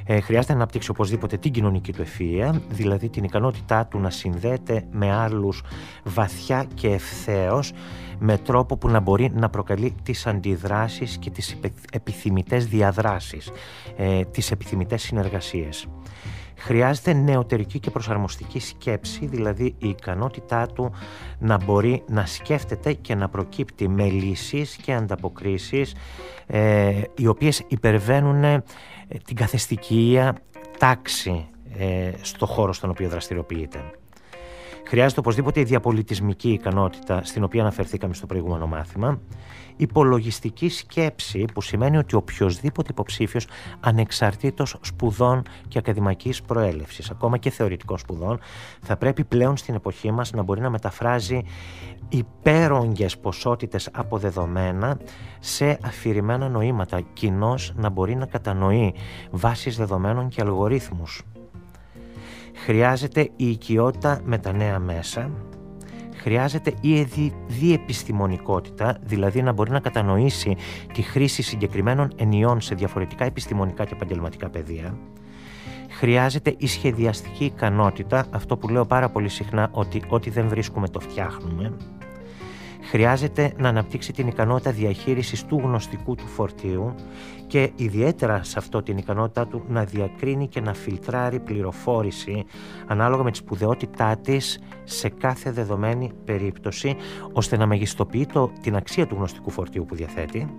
Ε, 0.05 0.21
χρειάζεται 0.21 0.53
να 0.53 0.59
αναπτύξει 0.59 0.91
οπωσδήποτε 0.91 1.37
την 1.37 1.53
κοινωνική 1.53 1.93
του 1.93 2.03
ευφυΐα, 2.03 2.61
δηλαδή 2.69 3.09
την 3.09 3.25
ικανότητά 3.25 3.87
του 3.87 3.99
να 3.99 4.11
συνδέεται 4.11 4.85
με 4.91 5.13
άλλους 5.13 5.63
βαθιά 6.05 6.67
και 6.75 6.89
ευθέως 6.89 7.73
με 8.25 8.39
τρόπο 8.39 8.77
που 8.77 8.89
να 8.89 9.01
μπορεί 9.01 9.31
να 9.35 9.49
προκαλεί 9.49 9.95
τις 10.03 10.27
αντιδράσεις 10.27 11.17
και 11.17 11.31
τις 11.31 11.57
επιθυμητές 11.93 12.67
διαδράσεις, 12.67 13.51
ε, 13.97 14.25
τις 14.25 14.51
επιθυμητές 14.51 15.03
συνεργασίες. 15.03 15.89
Χρειάζεται 16.57 17.13
νεωτερική 17.13 17.79
και 17.79 17.91
προσαρμοστική 17.91 18.61
σκέψη, 18.61 19.27
δηλαδή 19.27 19.75
η 19.79 19.89
ικανότητά 19.89 20.67
του 20.67 20.93
να 21.39 21.65
μπορεί 21.65 22.03
να 22.09 22.27
σκέφτεται 22.27 22.93
και 22.93 23.15
να 23.15 23.29
προκύπτει 23.29 23.89
με 23.89 24.05
λύσεις 24.05 24.77
και 24.77 24.95
ανταποκρίσεις 24.95 25.95
ε, 26.47 27.03
οι 27.17 27.27
οποίες 27.27 27.65
υπερβαίνουν 27.69 28.45
ε, 28.45 28.63
την 29.25 29.37
καθεστική 29.37 30.19
τάξη 30.79 31.47
ε, 31.79 32.11
στο 32.21 32.47
χώρο 32.47 32.73
στον 32.73 32.91
οποίο 32.91 33.09
δραστηριοποιείται. 33.09 34.02
Χρειάζεται 34.93 35.21
οπωσδήποτε 35.21 35.61
η 35.61 35.65
διαπολιτισμική 35.65 36.51
ικανότητα 36.51 37.21
στην 37.25 37.45
οποία 37.45 37.61
αναφερθήκαμε 37.61 38.15
στο 38.15 38.27
προηγούμενο 38.27 38.67
μάθημα. 38.67 39.21
Υπολογιστική 39.77 40.69
σκέψη 40.69 41.45
που 41.55 41.61
σημαίνει 41.61 41.97
ότι 41.97 42.15
οποιοδήποτε 42.15 42.89
υποψήφιος 42.91 43.47
ανεξαρτήτως 43.81 44.77
σπουδών 44.81 45.43
και 45.69 45.79
ακαδημαϊκής 45.79 46.43
προέλευσης, 46.43 47.11
ακόμα 47.11 47.39
και 47.39 47.51
θεωρητικών 47.51 47.99
σπουδών, 47.99 48.41
θα 48.83 48.97
πρέπει 48.97 49.25
πλέον 49.25 49.57
στην 49.57 49.75
εποχή 49.75 50.11
μας 50.11 50.33
να 50.33 50.43
μπορεί 50.43 50.61
να 50.61 50.71
μεταφράζει 50.71 51.43
υπέρογγες 52.09 53.19
ποσότητες 53.19 53.89
αποδεδομένα 53.93 54.99
σε 55.41 55.79
αφηρημένα 55.83 56.49
νοήματα, 56.49 57.01
κοινώς 57.13 57.73
να 57.77 57.89
μπορεί 57.89 58.15
να 58.15 58.27
κατανοεί 58.27 58.95
βάσεις 59.31 59.77
δεδομένων 59.77 60.29
και 60.29 60.41
αλγορίθμους. 60.41 61.23
Χρειάζεται 62.55 63.31
η 63.37 63.49
οικειότητα 63.49 64.21
με 64.25 64.39
τα 64.39 64.53
νέα 64.53 64.79
μέσα, 64.79 65.31
χρειάζεται 66.17 66.75
η 66.81 67.03
διεπιστημονικότητα, 67.47 68.99
δηλαδή 69.03 69.43
να 69.43 69.53
μπορεί 69.53 69.71
να 69.71 69.81
κατανοήσει 69.81 70.57
τη 70.93 71.03
χρήση 71.03 71.43
συγκεκριμένων 71.43 72.13
ενιών 72.17 72.61
σε 72.61 72.75
διαφορετικά 72.75 73.25
επιστημονικά 73.25 73.85
και 73.85 73.95
επαγγελματικά 73.95 74.51
πεδία. 74.51 74.99
Χρειάζεται 75.91 76.55
η 76.59 76.67
σχεδιαστική 76.67 77.45
ικανότητα, 77.45 78.27
αυτό 78.31 78.57
που 78.57 78.69
λέω 78.69 78.87
πάρα 78.87 79.09
πολύ 79.09 79.29
συχνά 79.29 79.69
ότι 79.73 80.03
ό,τι 80.09 80.31
δεν 80.31 80.49
βρίσκουμε 80.49 80.89
το 80.89 81.01
φτιάχνουμε 81.01 81.77
χρειάζεται 82.83 83.53
να 83.59 83.69
αναπτύξει 83.69 84.13
την 84.13 84.27
ικανότητα 84.27 84.71
διαχείρισης 84.71 85.45
του 85.45 85.61
γνωστικού 85.65 86.15
του 86.15 86.27
φορτίου 86.27 86.95
και 87.53 87.71
ιδιαίτερα 87.77 88.43
σε 88.43 88.59
αυτό 88.59 88.83
την 88.83 88.97
ικανότητά 88.97 89.47
του 89.47 89.65
να 89.69 89.85
διακρίνει 89.85 90.49
και 90.49 90.61
να 90.61 90.75
φιλτράρει 90.75 91.41
πληροφόρηση 91.41 92.45
ανάλογα 92.87 93.23
με 93.23 93.31
τη 93.31 93.37
σπουδαιότητά 93.37 94.17
της 94.17 94.59
σε 94.85 95.09
κάθε 95.09 95.51
δεδομένη 95.51 96.11
περίπτωση 96.25 96.97
ώστε 97.33 97.57
να 97.57 97.67
μεγιστοποιεί 97.67 98.27
το, 98.27 98.51
την 98.63 98.77
αξία 98.77 99.07
του 99.07 99.15
γνωστικού 99.15 99.51
φορτίου 99.51 99.85
που 99.85 99.95
διαθέτει 99.95 100.55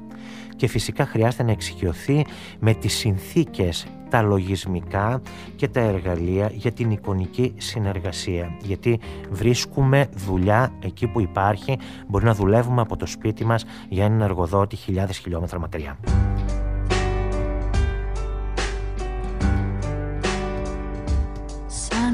και 0.56 0.68
φυσικά 0.68 1.06
χρειάζεται 1.06 1.44
να 1.44 1.52
εξοικειωθεί 1.52 2.26
με 2.60 2.74
τις 2.74 2.94
συνθήκες 2.94 3.88
τα 4.10 4.22
λογισμικά 4.22 5.22
και 5.56 5.68
τα 5.68 5.80
εργαλεία 5.80 6.52
για 6.54 6.72
την 6.72 6.92
εικονική 6.92 7.54
συνεργασία. 7.58 8.58
Γιατί 8.62 9.00
βρίσκουμε 9.30 10.10
δουλειά 10.16 10.74
εκεί 10.80 11.08
που 11.08 11.22
υπάρχει, 11.22 11.78
μπορεί 12.08 12.26
να 12.26 12.34
δουλεύουμε 12.34 12.82
από 12.82 12.98
το 12.98 13.06
σπίτι 13.06 13.46
μας 13.46 13.66
για 13.90 14.06
έναν 14.06 14.22
εργοδότη 14.22 14.76
χιλιάδες 14.76 15.18
χιλιόμετρα 15.18 15.60
μακριά. 15.60 15.98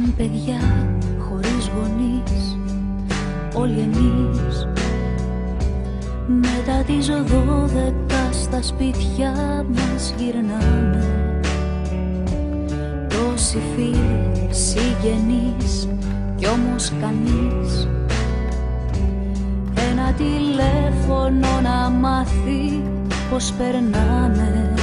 Σαν 0.10 0.18
παιδιά 0.18 0.60
χωρίς 1.20 1.72
γονείς 1.76 2.58
Όλοι 3.54 3.80
εμείς. 3.80 4.68
Μετά 6.28 6.84
τις 6.86 7.08
δώδεκα 7.08 8.32
στα 8.32 8.62
σπίτια 8.62 9.66
μας 9.68 10.14
γυρνάμε. 10.18 11.06
Τόσοι 13.10 13.58
φίλοι, 13.76 14.48
συγγενείς 14.50 15.88
Κι 16.36 16.48
όμως 16.48 16.92
κανείς. 17.02 17.88
Ένα 19.92 20.14
τηλέφωνο 20.14 21.62
να 21.64 21.90
μάθει 21.90 22.84
πως 23.30 23.54
περνάμε. 23.58 24.74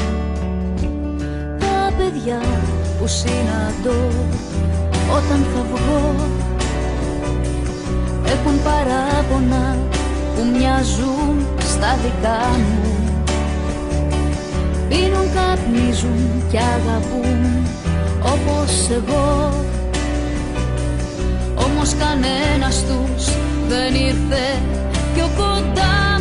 Τα 1.59 1.93
παιδιά 1.97 2.41
που 2.99 3.07
συναντώ 3.07 4.11
όταν 5.11 5.47
θα 5.55 5.67
βγω. 5.73 6.15
Έχουν 8.25 8.63
παράπονα 8.65 9.77
που 10.35 10.43
μοιάζουν 10.59 11.47
στα 11.59 11.97
δικά 12.03 12.47
μου. 12.59 12.95
Πίνουν, 14.89 15.29
καπνίζουν 15.35 16.43
και 16.51 16.59
αγαπούν 16.59 17.67
όπως 18.23 18.91
εγώ. 18.91 19.53
Όμως 21.55 21.95
κανένας 21.99 22.85
τους 22.85 23.25
δεν 23.69 23.95
ήρθε 23.95 24.45
πιο 25.15 25.29
κοντά 25.37 26.16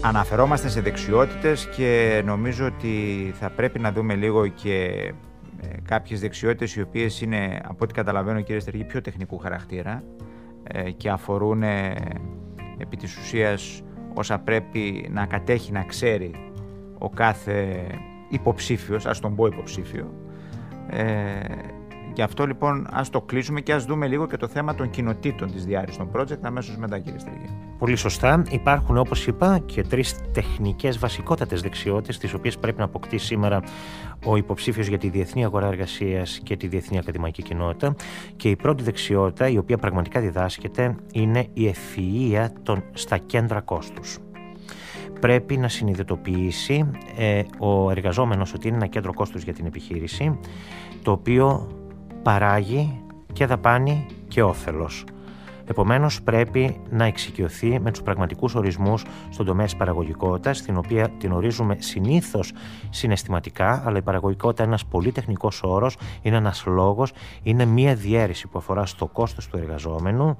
Αναφερόμαστε 0.00 0.68
σε 0.68 0.80
δεξιότητες 0.80 1.68
και 1.76 2.22
νομίζω 2.24 2.66
ότι 2.66 3.34
θα 3.38 3.50
πρέπει 3.50 3.78
να 3.78 3.92
δούμε 3.92 4.14
λίγο 4.14 4.46
και 4.46 4.74
ε, 5.60 5.66
κάποιες 5.84 6.20
δεξιότητες 6.20 6.76
οι 6.76 6.80
οποίες 6.80 7.20
είναι, 7.20 7.60
από 7.64 7.76
ό,τι 7.80 7.94
καταλαβαίνω 7.94 8.40
κύριε 8.40 8.60
Στεργή, 8.60 8.84
πιο 8.84 9.00
τεχνικού 9.00 9.38
χαρακτήρα 9.38 10.02
ε, 10.62 10.90
και 10.90 11.10
αφορούν 11.10 11.62
ε, 11.62 11.94
επί 12.78 12.96
της 12.96 13.16
ουσίας 13.16 13.82
όσα 14.14 14.38
πρέπει 14.38 15.08
να 15.10 15.26
κατέχει, 15.26 15.72
να 15.72 15.84
ξέρει 15.84 16.30
ο 16.98 17.08
κάθε 17.08 17.86
υποψήφιος, 18.28 19.06
ας 19.06 19.20
τον 19.20 19.34
πω 19.34 19.46
υποψήφιο. 19.46 20.14
Γι' 22.18 22.24
αυτό 22.24 22.46
λοιπόν 22.46 22.86
ας 22.90 23.10
το 23.10 23.20
κλείσουμε 23.20 23.60
και 23.60 23.72
ας 23.72 23.84
δούμε 23.84 24.06
λίγο 24.06 24.26
και 24.26 24.36
το 24.36 24.48
θέμα 24.48 24.74
των 24.74 24.90
κοινοτήτων 24.90 25.52
της 25.52 25.64
διάρκειας 25.64 25.96
των 25.96 26.10
project 26.14 26.38
αμέσως 26.42 26.76
μετά, 26.76 26.98
κύριε 26.98 27.18
Στρίγη. 27.18 27.48
Πολύ 27.78 27.96
σωστά. 27.96 28.42
Υπάρχουν, 28.50 28.96
όπως 28.96 29.26
είπα, 29.26 29.58
και 29.58 29.82
τρεις 29.82 30.20
τεχνικές 30.32 30.98
βασικότατες 30.98 31.60
δεξιότητες, 31.60 32.18
τις 32.18 32.34
οποίες 32.34 32.58
πρέπει 32.58 32.78
να 32.78 32.84
αποκτήσει 32.84 33.26
σήμερα 33.26 33.62
ο 34.24 34.36
υποψήφιος 34.36 34.86
για 34.86 34.98
τη 34.98 35.08
διεθνή 35.08 35.44
αγορά 35.44 35.66
εργασίας 35.66 36.40
και 36.42 36.56
τη 36.56 36.66
διεθνή 36.66 36.98
ακαδημαϊκή 36.98 37.42
κοινότητα. 37.42 37.94
Και 38.36 38.48
η 38.48 38.56
πρώτη 38.56 38.82
δεξιότητα, 38.82 39.48
η 39.48 39.58
οποία 39.58 39.76
πραγματικά 39.76 40.20
διδάσκεται, 40.20 40.94
είναι 41.12 41.46
η 41.52 41.74
ευφυΐα 41.74 42.46
των, 42.62 42.82
στα 42.92 43.18
κέντρα 43.18 43.60
κόστους. 43.60 44.18
Πρέπει 45.20 45.56
να 45.56 45.68
συνειδητοποιήσει 45.68 46.90
ε, 47.18 47.42
ο 47.58 47.90
εργαζόμενος 47.90 48.54
ότι 48.54 48.68
είναι 48.68 48.76
ένα 48.76 48.86
κέντρο 48.86 49.14
κόστους 49.14 49.42
για 49.42 49.52
την 49.52 49.66
επιχείρηση 49.66 50.38
το 51.02 51.10
οποίο 51.10 51.68
παράγει 52.22 53.02
και 53.32 53.46
δαπάνει 53.46 54.06
και 54.28 54.42
όφελος. 54.42 55.04
Επομένως 55.70 56.22
πρέπει 56.22 56.80
να 56.90 57.04
εξοικειωθεί 57.04 57.80
με 57.80 57.90
τους 57.90 58.02
πραγματικούς 58.02 58.54
ορισμούς 58.54 59.04
στον 59.30 59.46
τομέα 59.46 59.64
της 59.64 59.76
παραγωγικότητας, 59.76 60.62
την 60.62 60.76
οποία 60.76 61.08
την 61.08 61.32
ορίζουμε 61.32 61.76
συνήθως 61.78 62.52
συναισθηματικά, 62.90 63.82
αλλά 63.86 63.98
η 63.98 64.02
παραγωγικότητα 64.02 64.62
είναι 64.62 64.72
ένας 64.72 64.86
πολύ 64.86 65.12
τεχνικός 65.12 65.62
όρος, 65.62 65.96
είναι 66.22 66.36
ένας 66.36 66.64
λόγος, 66.66 67.12
είναι 67.42 67.64
μία 67.64 67.94
διαίρεση 67.94 68.48
που 68.48 68.58
αφορά 68.58 68.86
στο 68.86 69.06
κόστος 69.06 69.48
του 69.48 69.56
εργαζόμενου 69.56 70.36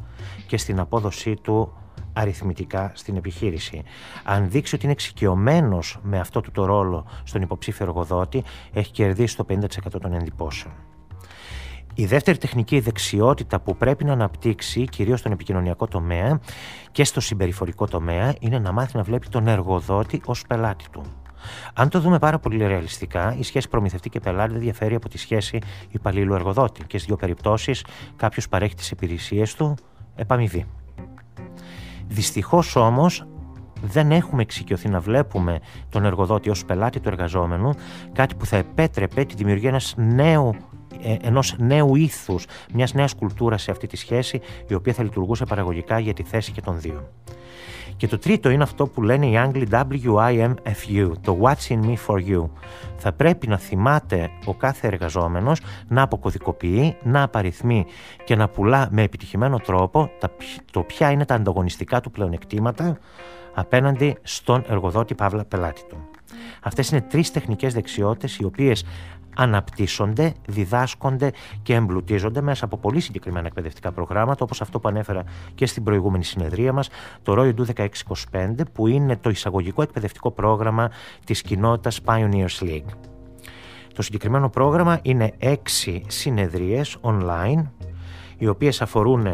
και 0.47 0.57
στην 0.57 0.81
απόδοσή 0.81 1.35
του 1.35 1.73
αριθμητικά 2.12 2.93
στην 2.95 3.17
επιχείρηση. 3.17 3.83
Αν 4.25 4.51
δείξει 4.51 4.75
ότι 4.75 4.85
είναι 4.85 4.93
εξοικειωμένος 4.93 5.99
με 6.03 6.19
αυτό 6.19 6.41
του 6.41 6.51
το 6.51 6.64
ρόλο 6.64 7.07
στον 7.25 7.43
υποψήφιο 7.43 7.87
εργοδότη, 7.87 8.45
έχει 8.73 8.93
κερδίσει 8.93 9.37
το 9.37 9.45
50% 9.49 10.01
των 10.01 10.12
εντυπώσεων. 10.12 10.73
Η 12.01 12.07
δεύτερη 12.07 12.39
τεχνική 12.39 12.81
δεξιότητα 12.81 13.61
που 13.61 13.77
πρέπει 13.77 14.05
να 14.05 14.13
αναπτύξει 14.13 14.85
κυρίως 14.85 15.19
στον 15.19 15.33
επικοινωνιακό 15.33 15.87
τομέα 15.87 16.41
και 16.93 17.05
στο 17.05 17.21
συμπεριφορικό 17.21 17.87
τομέα 17.87 18.35
είναι 18.41 18.59
να 18.59 18.73
μάθει 18.73 18.97
να 18.97 19.03
βλέπει 19.03 19.29
τον 19.29 19.49
εργοδότη 19.49 20.21
ως 20.25 20.47
πελάτη 20.47 20.85
του. 20.91 21.03
Αν 21.75 21.89
το 21.89 22.01
δούμε 22.01 22.19
πάρα 22.19 22.39
πολύ 22.39 22.67
ρεαλιστικά, 22.67 23.37
η 23.39 23.43
σχέση 23.43 23.69
προμηθευτή 23.69 24.09
και 24.09 24.21
πελάτη 24.21 24.53
δεν 24.53 24.61
διαφέρει 24.61 24.95
από 24.95 25.09
τη 25.09 25.19
σχέση 25.19 25.59
υπαλλήλου-εργοδότη 25.91 26.81
και 26.81 26.97
στις 26.97 27.05
δύο 27.05 27.17
περιπτώσεις 27.17 27.85
κάποιος 28.17 28.49
παρέχει 28.49 28.75
τις 28.75 28.91
υπηρεσίες 28.91 29.55
του 29.55 29.75
επαμοιβή. 30.15 30.67
Δυστυχώς 32.09 32.77
όμως 32.77 33.27
δεν 33.83 34.13
έχουμε 34.13 34.43
εξοικειωθεί 34.43 34.89
να 34.89 35.01
βλέπουμε 35.01 35.59
τον 35.89 36.05
εργοδότη 36.05 36.51
ως 36.51 36.65
πελάτη 36.65 37.01
του 37.01 37.09
εργαζόμενου, 37.09 37.71
κάτι 38.13 38.35
που 38.35 38.47
θα 38.47 38.57
επέτρεπε 38.57 39.25
τη 39.25 39.35
δημιουργία 39.35 39.69
ενός 39.69 39.95
νέου 39.97 40.49
ε, 40.49 40.59
ενός 41.20 41.55
νέου 41.59 41.96
ήθους, 41.96 42.46
μιας 42.72 42.94
νέας 42.94 43.14
κουλτούρας 43.14 43.62
σε 43.62 43.70
αυτή 43.70 43.87
τη 43.87 43.96
σχέση, 43.96 44.40
η 44.66 44.74
οποία 44.74 44.92
θα 44.92 45.03
λειτουργούσε 45.03 45.44
παραγωγικά 45.44 45.98
για 45.98 46.14
τη 46.14 46.22
θέση 46.22 46.53
και 46.53 46.61
των 46.61 46.81
δύο. 46.81 47.09
Και 47.96 48.07
το 48.07 48.18
τρίτο 48.18 48.51
είναι 48.51 48.62
αυτό 48.62 48.87
που 48.87 49.03
λένε 49.03 49.27
οι 49.27 49.37
Άγγλοι 49.37 49.68
WIMFU, 49.70 51.12
το 51.20 51.38
What's 51.42 51.72
in 51.72 51.81
me 51.85 51.94
for 52.07 52.29
you. 52.29 52.48
Θα 52.96 53.12
πρέπει 53.12 53.46
να 53.46 53.57
θυμάται 53.59 54.31
ο 54.44 54.55
κάθε 54.55 54.87
εργαζόμενος 54.87 55.61
να 55.88 56.03
αποκωδικοποιεί, 56.03 56.96
να 57.03 57.22
απαριθμεί 57.22 57.87
και 58.24 58.37
να 58.37 58.48
πουλά 58.48 58.88
με 58.90 59.03
επιτυχημένο 59.03 59.59
τρόπο 59.59 60.11
το 60.70 60.81
ποια 60.83 61.11
είναι 61.11 61.24
τα 61.24 61.35
ανταγωνιστικά 61.35 62.01
του 62.01 62.11
πλεονεκτήματα 62.11 62.98
απέναντι 63.55 64.16
στον 64.22 64.64
εργοδότη 64.68 65.14
Παύλα 65.14 65.44
πελάτη 65.44 65.83
του. 65.88 66.09
Αυτές 66.62 66.90
είναι 66.90 67.01
τρεις 67.01 67.31
τεχνικές 67.31 67.74
δεξιότητες 67.74 68.37
οι 68.37 68.44
οποίες 68.44 68.85
αναπτύσσονται, 69.38 70.35
διδάσκονται 70.46 71.31
και 71.62 71.74
εμπλουτίζονται 71.74 72.40
μέσα 72.40 72.64
από 72.64 72.77
πολύ 72.77 73.01
συγκεκριμένα 73.01 73.46
εκπαιδευτικά 73.46 73.92
προγράμματα 73.92 74.44
όπως 74.44 74.61
αυτό 74.61 74.81
που 74.81 74.88
ανέφερα 74.88 75.24
και 75.55 75.66
στην 75.66 75.83
προηγούμενη 75.83 76.24
συνεδρία 76.24 76.72
μας, 76.72 76.88
το 77.22 77.35
Roy 77.38 77.55
1625 78.33 78.55
που 78.72 78.87
είναι 78.87 79.16
το 79.16 79.31
εισαγωγικό 79.31 79.83
εκπαιδευτικό 79.83 80.31
πρόγραμμα 80.31 80.90
της 81.24 81.42
κοινότητας 81.42 82.01
Pioneers 82.05 82.59
League. 82.61 82.92
Το 83.94 84.03
συγκεκριμένο 84.03 84.51
πρόγραμμα 84.51 84.98
είναι 85.03 85.33
έξι 85.38 86.03
συνεδρίες 86.07 86.96
online 87.01 87.62
οι 88.38 88.46
οποίες 88.46 88.83
αφορούν 88.83 89.27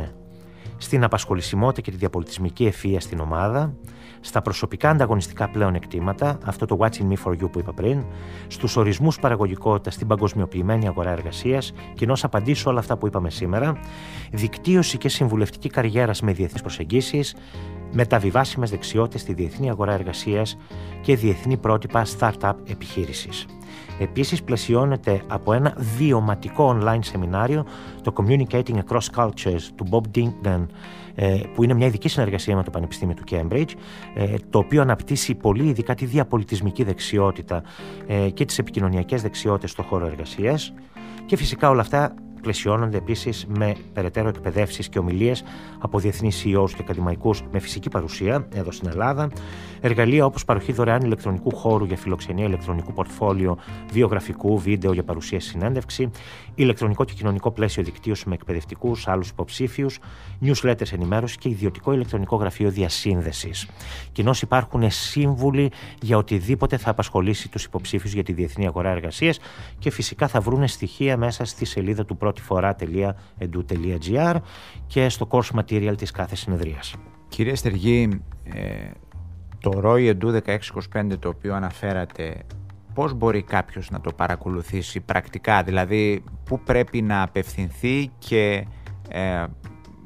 στην 0.77 1.05
απασχολησιμότητα 1.05 1.81
και 1.81 1.91
τη 1.91 1.97
διαπολιτισμική 1.97 2.73
ευφυΐα 2.73 2.97
στην 2.99 3.21
ομάδα, 3.21 3.75
στα 4.27 4.43
προσωπικά 4.43 4.91
ανταγωνιστικά 4.91 5.49
πλέον 5.49 5.75
εκτήματα, 5.75 6.39
αυτό 6.45 6.67
το 6.67 6.77
Watching 6.81 7.09
Me 7.09 7.17
for 7.25 7.31
You 7.31 7.51
που 7.53 7.59
είπα 7.59 7.73
πριν, 7.73 8.05
στους 8.47 8.77
ορισμούς 8.77 9.19
παραγωγικότητα 9.19 9.91
στην 9.91 10.07
παγκοσμιοποιημένη 10.07 10.87
αγορά 10.87 11.11
εργασίας, 11.11 11.73
κοινώ 11.95 12.17
απαντήσω 12.23 12.71
όλα 12.71 12.79
αυτά 12.79 12.97
που 12.97 13.07
είπαμε 13.07 13.31
σήμερα, 13.31 13.79
δικτύωση 14.33 14.99
και 14.99 15.09
συμβουλευτική 15.09 15.69
καριέρας 15.69 16.21
με 16.21 16.33
διεθνείς 16.33 16.61
προσεγγίσεις, 16.61 17.37
μεταβιβάσιμες 17.93 18.71
δεξιότητες 18.71 19.21
στη 19.21 19.35
διεθνή 19.35 19.71
αγορά 19.71 19.93
εργασίας 19.93 20.57
και 21.01 21.17
διεθνή 21.17 21.57
πρότυπα 21.57 22.07
startup 22.19 22.55
επιχείρησης. 22.67 23.47
Επίσης 23.99 24.43
πλαισιώνεται 24.43 25.23
από 25.29 25.53
ένα 25.53 25.77
βιωματικό 25.97 26.79
online 26.79 26.99
σεμινάριο, 27.01 27.67
το 28.03 28.13
Communicating 28.17 28.79
Across 28.89 29.07
Cultures 29.17 29.63
του 29.75 29.87
Bob 29.91 30.19
Dinkman, 30.19 30.67
ε, 30.67 31.04
που 31.55 31.65
είναι 31.65 31.75
μια 31.75 31.87
ειδική 31.87 32.09
συνεργασία 32.09 32.57
με 32.57 32.63
το 32.63 32.71
Πανεπιστήμιο 32.71 33.15
του 33.15 33.25
Cambridge, 33.31 33.71
ε, 34.15 34.35
το 34.51 34.59
οποίο 34.59 34.83
αναπτύσσει 34.83 35.35
πολύ 35.35 35.69
ειδικά 35.69 35.95
τη 35.95 36.05
διαπολιτισμική 36.05 36.85
δεξιότητα 36.85 37.63
ε, 38.07 38.31
και 38.31 38.45
τις 38.45 38.59
επικοινωνιακές 38.59 39.23
δεξιότητες 39.23 39.71
στον 39.71 39.85
χώρο 39.85 40.07
εργασίας. 40.07 40.75
Και 41.27 41.37
φυσικά 41.37 41.71
όλα 41.71 41.81
αυτά 41.81 42.15
πλαισιώνονται 42.45 42.97
επίσης 42.97 43.47
με 43.49 43.75
περαιτέρω 43.93 44.29
εκπαιδεύσεις 44.29 44.89
και 44.89 44.99
ομιλίες 44.99 45.45
από 45.79 45.99
διεθνείς 45.99 46.45
CEOs 46.45 46.71
και 46.71 46.79
ακαδημαϊκούς 46.81 47.43
με 47.53 47.59
φυσική 47.59 47.89
παρουσία 47.89 48.49
εδώ 48.55 48.71
στην 48.71 48.89
Ελλάδα. 48.89 49.31
Εργαλεία 49.81 50.25
όπως 50.25 50.45
παροχή 50.45 50.73
δωρεάν 50.73 51.01
ηλεκτρονικού 51.03 51.57
χώρου 51.57 51.85
για 51.85 51.97
φιλοξενία, 51.97 52.47
ηλεκτρονικού 52.47 52.93
πορτφόλιο, 52.93 53.59
βιογραφικού, 53.93 54.59
βίντεο 54.59 54.93
για 54.93 55.05
παρουσίαση 55.05 55.49
συνέντευξη, 55.49 56.11
ηλεκτρονικό 56.55 57.05
και 57.05 57.13
κοινωνικό 57.13 57.51
πλαίσιο 57.51 57.83
δικτύωσης 57.83 58.25
με 58.25 58.35
εκπαιδευτικούς, 58.35 59.09
άλλους 59.09 59.29
υποψήφιους, 59.29 59.99
newsletters 60.43 60.93
ενημέρωσης 60.93 61.37
και 61.37 61.49
ιδιωτικό 61.49 61.93
ηλεκτρονικό 61.93 62.37
γραφείο 62.37 62.71
διασύνδεσης. 62.71 63.69
Κοινώ 64.13 64.35
υπάρχουν 64.43 64.91
σύμβουλοι 64.91 65.71
για 66.01 66.17
οτιδήποτε 66.17 66.77
θα 66.77 66.91
απασχολήσει 66.91 67.49
τους 67.49 67.65
υποψήφιους 67.65 68.13
για 68.13 68.23
τη 68.23 68.33
διεθνή 68.33 68.67
αγορά 68.67 68.91
εργασίας 68.91 69.39
και 69.79 69.91
φυσικά 69.91 70.29
θα 70.29 70.41
βρουν 70.41 70.69
στοιχεία 70.69 71.17
μέσα 71.17 71.45
στη 71.45 71.65
σελίδα 71.65 72.05
του 72.05 72.17
πρώτη 72.35 72.41
φορά.edu.gr 72.43 74.37
και 74.87 75.09
στο 75.09 75.27
course 75.31 75.61
material 75.61 75.95
της 75.97 76.11
κάθε 76.11 76.37
συνεδρίας. 76.37 76.95
Κύριε 77.29 77.55
Στεργή, 77.55 78.23
ε, 78.45 78.91
το 79.61 79.81
ROI 79.85 80.17
Edu 80.17 80.41
1625 80.93 81.19
το 81.19 81.29
οποίο 81.29 81.55
αναφέρατε, 81.55 82.43
πώς 82.95 83.13
μπορεί 83.13 83.43
κάποιος 83.43 83.91
να 83.91 84.01
το 84.01 84.13
παρακολουθήσει 84.13 85.01
πρακτικά, 85.01 85.63
δηλαδή 85.63 86.25
πού 86.45 86.61
πρέπει 86.61 87.03
να 87.03 87.23
απευθυνθεί 87.23 88.11
και 88.19 88.67
ε, 89.09 89.45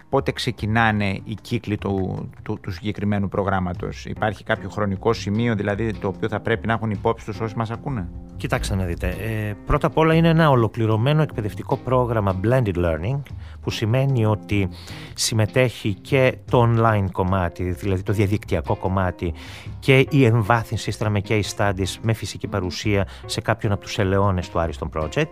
πότε 0.09 0.33
ξεκινάνε 0.33 1.21
οι 1.25 1.35
κύκλοι 1.41 1.79
του, 1.79 2.29
του, 2.43 2.59
του 2.63 2.71
συγκεκριμένου 2.71 3.29
προγράμματος. 3.29 4.05
Υπάρχει 4.05 4.45
κάποιο 4.45 4.69
χρονικό 4.69 5.13
σημείο 5.13 5.55
δηλαδή 5.55 5.93
το 5.93 6.09
οποίο 6.09 6.29
θα 6.29 6.41
πρέπει 6.41 6.67
να 6.67 6.73
έχουν 6.73 6.91
υπόψη 6.91 7.25
τους 7.25 7.41
όσοι 7.41 7.57
μας 7.57 7.71
ακούνε; 7.71 8.09
Κοιτάξτε 8.37 8.75
να 8.75 8.85
δείτε. 8.85 9.09
Ε, 9.09 9.55
πρώτα 9.67 9.87
απ' 9.87 9.97
όλα 9.97 10.15
είναι 10.15 10.29
ένα 10.29 10.51
ολοκληρωμένο 10.51 11.23
εκπαιδευτικό 11.23 11.77
πρόγραμμα 11.77 12.41
Blended 12.45 12.75
Learning 12.75 13.19
που 13.69 13.75
σημαίνει 13.75 14.25
ότι 14.25 14.69
συμμετέχει 15.15 15.95
και 15.95 16.37
το 16.51 16.69
online 16.69 17.07
κομμάτι, 17.13 17.71
δηλαδή 17.71 18.03
το 18.03 18.13
διαδικτυακό 18.13 18.77
κομμάτι 18.77 19.33
και 19.79 20.07
η 20.11 20.25
εμβάθυνση 20.25 20.91
στα 20.91 21.11
με 21.11 21.23
case 21.29 21.57
studies 21.57 21.97
με 22.03 22.13
φυσική 22.13 22.47
παρουσία 22.47 23.07
σε 23.27 23.41
κάποιον 23.41 23.73
από 23.73 23.81
τους 23.81 23.99
ελαιώνες 23.99 24.49
του 24.49 24.59
Ariston 24.59 25.01
Project. 25.01 25.27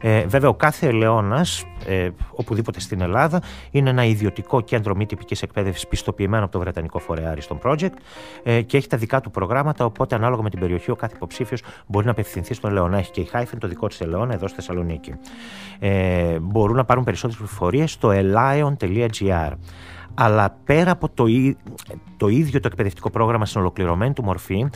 Ε, 0.00 0.26
βέβαια 0.26 0.48
ο 0.48 0.54
κάθε 0.54 0.86
ελαιώνας, 0.86 1.64
ε, 1.86 2.08
οπουδήποτε 2.30 2.80
στην 2.80 3.00
Ελλάδα, 3.00 3.42
είναι 3.70 3.90
ένα 3.90 4.04
ιδιωτικό 4.04 4.60
κέντρο 4.60 4.94
μη 4.94 5.06
τυπικής 5.06 5.42
εκπαίδευσης 5.42 5.86
πιστοποιημένο 5.86 6.42
από 6.42 6.52
το 6.52 6.58
Βρετανικό 6.58 6.98
Φορέα 6.98 7.36
Ariston 7.36 7.58
Project 7.62 7.92
ε, 8.42 8.62
και 8.62 8.76
έχει 8.76 8.86
τα 8.86 8.96
δικά 8.96 9.20
του 9.20 9.30
προγράμματα, 9.30 9.84
οπότε 9.84 10.14
ανάλογα 10.14 10.42
με 10.42 10.50
την 10.50 10.60
περιοχή 10.60 10.90
ο 10.90 10.96
κάθε 10.96 11.14
υποψήφιος 11.16 11.62
μπορεί 11.86 12.04
να 12.04 12.10
απευθυνθεί 12.10 12.54
στον 12.54 12.70
Ελαιώνα. 12.70 12.98
Έχει 12.98 13.10
και 13.10 13.20
η 13.20 13.24
Χάιφεν, 13.24 13.58
το 13.58 13.68
δικό 13.68 13.86
της 13.86 14.00
Ελαιώνα, 14.00 14.34
εδώ 14.34 14.46
στη 14.46 14.56
Θεσσαλονίκη. 14.56 15.14
Ε, 15.78 16.38
μπορούν 16.38 16.76
να 16.76 16.84
πάρουν 16.84 17.04
περισσότερες 17.04 17.42
πληροφορίε 17.78 17.86
στο 17.86 18.10
elion.gr. 18.12 19.52
Αλλά 20.14 20.56
πέρα 20.64 20.90
από 20.90 21.08
το, 21.08 21.24
το 22.16 22.28
ίδιο 22.28 22.60
το 22.60 22.68
εκπαιδευτικό 22.70 23.10
πρόγραμμα 23.10 23.46
στην 23.46 23.60
ολοκληρωμένη 23.60 24.12
του 24.12 24.24
μορφή, 24.24 24.68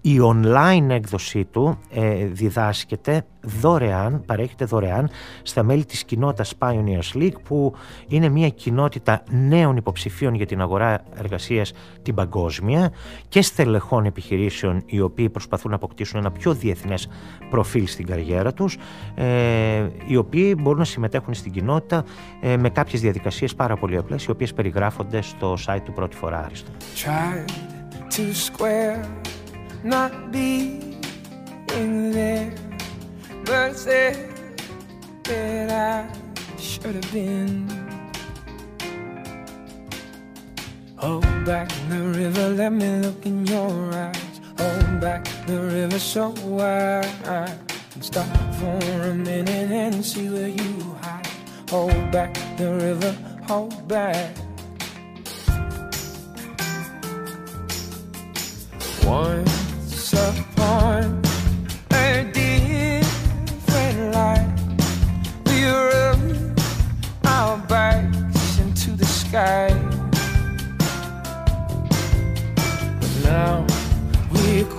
η 0.00 0.18
online 0.22 0.88
έκδοσή 0.88 1.44
του 1.44 1.78
ε, 1.90 2.26
διδάσκεται 2.26 3.24
δωρεάν, 3.46 4.22
παρέχεται 4.26 4.64
δωρεάν 4.64 5.10
στα 5.42 5.62
μέλη 5.62 5.84
της 5.84 6.04
κοινότητας 6.04 6.54
Pioneers 6.58 7.16
League 7.16 7.40
που 7.44 7.74
είναι 8.08 8.28
μια 8.28 8.48
κοινότητα 8.48 9.22
νέων 9.30 9.76
υποψηφίων 9.76 10.34
για 10.34 10.46
την 10.46 10.60
αγορά 10.60 11.02
εργασίας 11.14 11.72
την 12.02 12.14
παγκόσμια 12.14 12.92
και 13.28 13.42
στελεχών 13.42 14.04
επιχειρήσεων 14.04 14.82
οι 14.86 15.00
οποίοι 15.00 15.28
προσπαθούν 15.30 15.70
να 15.70 15.76
αποκτήσουν 15.76 16.18
ένα 16.18 16.30
πιο 16.30 16.54
διεθνές 16.54 17.08
προφίλ 17.50 17.86
στην 17.86 18.06
καριέρα 18.06 18.52
τους 18.52 18.76
ε, 19.14 19.86
οι 20.06 20.16
οποίοι 20.16 20.56
μπορούν 20.58 20.78
να 20.78 20.84
συμμετέχουν 20.84 21.34
στην 21.34 21.52
κοινότητα 21.52 22.04
ε, 22.40 22.56
με 22.56 22.70
κάποιες 22.70 23.00
διαδικασίες 23.00 23.54
πάρα 23.54 23.76
πολύ 23.76 23.96
απλές 23.96 24.24
οι 24.24 24.30
οποίες 24.30 24.52
περιγράφονται 24.52 25.22
στο 25.22 25.56
site 25.66 25.80
του 25.84 25.92
πρώτη 25.92 26.16
φορά 26.16 26.44
Άριστο. 26.44 26.70
Not 29.86 30.32
be 30.32 30.80
in 31.74 32.10
there, 32.10 32.52
but 33.44 33.76
said 33.76 34.16
that 35.22 35.70
I 35.70 36.58
should 36.58 36.96
have 36.96 37.12
been. 37.12 37.68
Hold 40.96 41.44
back 41.44 41.68
the 41.88 42.02
river, 42.02 42.48
let 42.48 42.72
me 42.72 42.98
look 42.98 43.24
in 43.24 43.46
your 43.46 43.92
eyes. 43.94 44.40
Hold 44.58 45.00
back 45.00 45.24
the 45.46 45.60
river 45.60 46.00
so 46.00 46.34
I 46.58 47.54
can 47.92 48.02
stop 48.02 48.26
for 48.54 48.78
a 49.10 49.14
minute 49.14 49.70
and 49.70 50.04
see 50.04 50.28
where 50.28 50.48
you 50.48 50.96
hide. 51.00 51.28
Hold 51.70 52.10
back 52.10 52.34
the 52.56 52.74
river, 52.74 53.12
hold 53.46 53.86
back. 53.86 54.36
One 59.04 59.55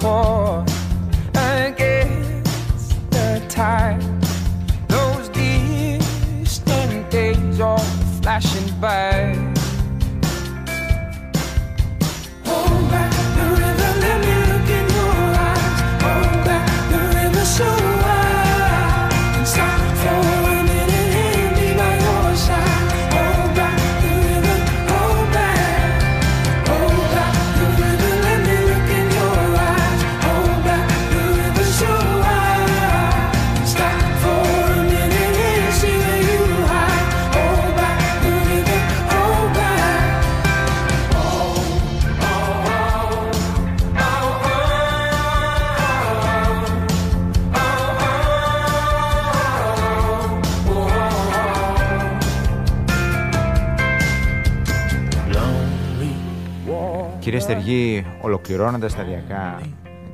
Oh. 0.10 0.57
Ολοκληρώνοντας 58.48 58.92
σταδιακά 58.92 59.62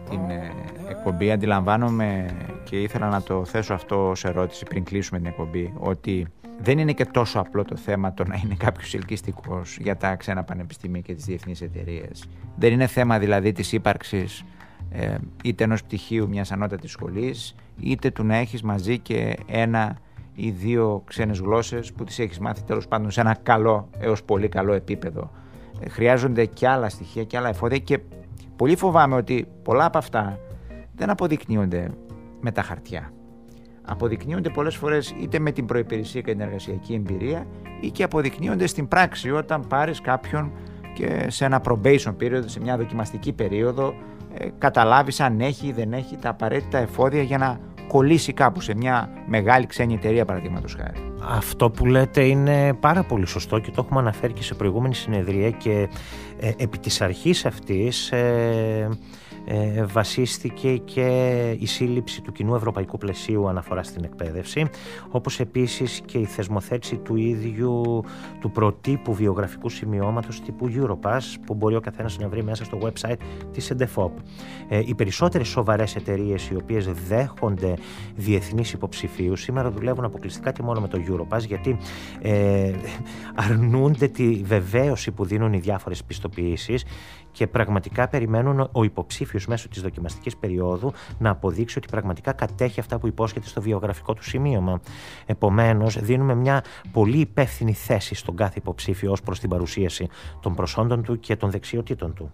την 0.09 0.29
ε, 0.29 0.51
εκπομπή, 0.89 1.31
αντιλαμβάνομαι 1.31 2.25
και 2.63 2.81
ήθελα 2.81 3.09
να 3.09 3.21
το 3.21 3.45
θέσω 3.45 3.73
αυτό 3.73 4.11
σε 4.15 4.27
ερώτηση 4.27 4.65
πριν 4.65 4.83
κλείσουμε 4.83 5.19
την 5.19 5.27
εκπομπή, 5.27 5.73
ότι 5.77 6.27
δεν 6.61 6.77
είναι 6.77 6.91
και 6.93 7.05
τόσο 7.05 7.39
απλό 7.39 7.63
το 7.63 7.75
θέμα 7.75 8.13
το 8.13 8.23
να 8.23 8.39
είναι 8.43 8.55
κάποιος 8.57 8.93
ελκυστικός 8.93 9.77
για 9.81 9.97
τα 9.97 10.15
ξένα 10.15 10.43
πανεπιστήμια 10.43 11.01
και 11.01 11.13
τις 11.13 11.25
διεθνείς 11.25 11.61
εταιρείες. 11.61 12.25
Δεν 12.55 12.71
είναι 12.71 12.87
θέμα 12.87 13.19
δηλαδή 13.19 13.51
της 13.51 13.71
ύπαρξης 13.71 14.43
ε, 14.91 15.15
είτε 15.43 15.63
ενός 15.63 15.83
πτυχίου 15.83 16.27
μιας 16.27 16.51
ανώτατης 16.51 16.91
σχολής, 16.91 17.55
είτε 17.79 18.11
του 18.11 18.23
να 18.23 18.35
έχεις 18.35 18.61
μαζί 18.61 18.99
και 18.99 19.37
ένα 19.45 19.97
ή 20.35 20.49
δύο 20.49 21.03
ξένες 21.05 21.39
γλώσσες 21.39 21.93
που 21.93 22.03
τις 22.03 22.19
έχεις 22.19 22.39
μάθει 22.39 22.63
τέλος 22.63 22.87
πάντων 22.87 23.11
σε 23.11 23.21
ένα 23.21 23.37
καλό 23.43 23.89
έως 23.99 24.23
πολύ 24.23 24.47
καλό 24.47 24.73
επίπεδο 24.73 25.31
χρειάζονται 25.89 26.45
και 26.45 26.67
άλλα 26.67 26.89
στοιχεία 26.89 27.23
και 27.23 27.37
άλλα 27.37 27.49
εφόδια 27.49 27.77
και 27.77 27.99
πολύ 28.55 28.75
φοβάμαι 28.75 29.15
ότι 29.15 29.47
πολλά 29.63 29.85
από 29.85 29.97
αυτά 29.97 30.39
δεν 30.95 31.09
αποδεικνύονται 31.09 31.89
με 32.41 32.51
τα 32.51 32.61
χαρτιά. 32.61 33.11
Αποδεικνύονται 33.85 34.49
πολλές 34.49 34.75
φορές 34.75 35.13
είτε 35.21 35.39
με 35.39 35.51
την 35.51 35.65
προϋπηρεσία 35.65 36.21
και 36.21 36.31
την 36.31 36.41
εργασιακή 36.41 36.93
εμπειρία 36.93 37.45
ή 37.81 37.89
και 37.91 38.03
αποδεικνύονται 38.03 38.67
στην 38.67 38.87
πράξη 38.87 39.31
όταν 39.31 39.67
πάρεις 39.67 40.01
κάποιον 40.01 40.51
και 40.93 41.25
σε 41.29 41.45
ένα 41.45 41.61
probation 41.65 42.15
period, 42.21 42.41
σε 42.45 42.59
μια 42.59 42.77
δοκιμαστική 42.77 43.33
περίοδο 43.33 43.93
ε, 44.37 44.47
καταλάβεις 44.57 45.19
αν 45.19 45.39
έχει 45.39 45.67
ή 45.67 45.71
δεν 45.71 45.93
έχει 45.93 46.15
τα 46.15 46.29
απαραίτητα 46.29 46.77
εφόδια 46.77 47.21
για 47.21 47.37
να 47.37 47.59
κολλήσει 47.87 48.33
κάπου 48.33 48.61
σε 48.61 48.75
μια 48.75 49.09
μεγάλη 49.27 49.65
ξένη 49.65 49.93
εταιρεία 49.93 50.25
παραδείγματος 50.25 50.75
χάρη. 50.75 51.13
αυτό 51.29 51.69
που 51.69 51.85
λέτε 51.85 52.23
είναι 52.23 52.73
πάρα 52.73 53.03
πολύ 53.03 53.25
σωστό 53.25 53.59
και 53.59 53.71
το 53.71 53.81
έχουμε 53.85 53.99
αναφέρει 53.99 54.33
και 54.33 54.43
σε 54.43 54.53
προηγούμενη 54.53 54.95
συνεδρία 54.95 55.49
και 55.49 55.71
ε, 55.71 56.32
επί 56.57 56.77
της 56.77 57.01
αρχής 57.01 57.45
αυτής 57.45 58.11
ε, 59.45 59.79
ε, 59.79 59.85
βασίστηκε 59.85 60.77
και 60.77 61.07
η 61.59 61.65
σύλληψη 61.65 62.21
του 62.21 62.31
κοινού 62.31 62.55
ευρωπαϊκού 62.55 62.97
πλαισίου 62.97 63.47
αναφοράς 63.47 63.87
στην 63.87 64.03
εκπαίδευση, 64.03 64.69
όπως 65.09 65.39
επίσης 65.39 66.01
και 66.05 66.17
η 66.17 66.25
θεσμοθέτηση 66.25 66.97
του 66.97 67.15
ίδιου 67.15 68.03
του 68.39 68.51
προτύπου 68.51 69.13
βιογραφικού 69.13 69.69
σημειώματος 69.69 70.41
τύπου 70.41 70.69
Europass 70.75 71.21
που 71.45 71.53
μπορεί 71.53 71.75
ο 71.75 71.79
καθένας 71.79 72.17
να 72.17 72.29
βρει 72.29 72.43
μέσα 72.43 72.63
στο 72.63 72.77
website 72.81 73.17
της 73.51 73.71
EDEFOP. 73.77 74.11
Ε, 74.69 74.81
οι 74.85 74.95
περισσότερες 74.95 75.47
σοβαρές 75.47 75.95
εταιρείες 75.95 76.49
οι 76.49 76.55
οποίες 76.55 76.87
δέχονται 77.07 77.73
διεθνείς 78.15 78.73
υποψηφίους 78.73 79.41
σήμερα 79.41 79.71
δουλεύουν 79.71 80.03
αποκλειστικά 80.03 80.51
και 80.51 80.63
μόνο 80.63 80.79
με 80.79 80.87
το 80.87 80.97
Europass 81.09 81.45
γιατί 81.47 81.77
ε, 82.21 82.71
αρνούνται 83.35 84.07
τη 84.07 84.41
βεβαίωση 84.43 85.11
που 85.11 85.25
δίνουν 85.25 85.53
οι 85.53 85.59
διάφορες 85.59 86.03
πιστοποιήσεις 86.03 86.83
και 87.33 87.47
πραγματικά 87.47 88.07
περιμένουν 88.07 88.69
ο 88.71 88.83
υποψήφιος 88.83 89.47
μέσω 89.47 89.69
της 89.69 89.81
δοκιμαστικής 89.81 90.37
περίοδου 90.37 90.93
να 91.19 91.29
αποδείξει 91.29 91.77
ότι 91.77 91.87
πραγματικά 91.87 92.31
κατέχει 92.31 92.79
αυτά 92.79 92.99
που 92.99 93.07
υπόσχεται 93.07 93.47
στο 93.47 93.61
βιογραφικό 93.61 94.13
του 94.13 94.23
σημείωμα. 94.23 94.81
Επομένως, 95.25 95.99
δίνουμε 95.99 96.35
μια 96.35 96.63
πολύ 96.91 97.17
υπεύθυνη 97.17 97.73
θέση 97.73 98.15
στον 98.15 98.35
κάθε 98.35 98.55
υποψήφιο 98.57 99.11
ως 99.11 99.21
προς 99.21 99.39
την 99.39 99.49
παρουσίαση 99.49 100.09
των 100.39 100.55
προσόντων 100.55 101.03
του 101.03 101.19
και 101.19 101.35
των 101.35 101.51
δεξιοτήτων 101.51 102.13
του. 102.13 102.31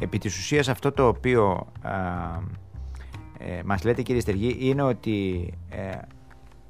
Επί 0.00 0.18
της 0.18 0.38
ουσίας 0.38 0.68
αυτό 0.68 0.92
το 0.92 1.06
οποίο 1.06 1.66
α, 1.82 1.90
ε, 3.38 3.62
μας 3.64 3.84
λέτε 3.84 4.02
κύριε 4.02 4.20
Στεργή 4.20 4.56
είναι 4.60 4.82
ότι 4.82 5.48
ε, 5.70 5.98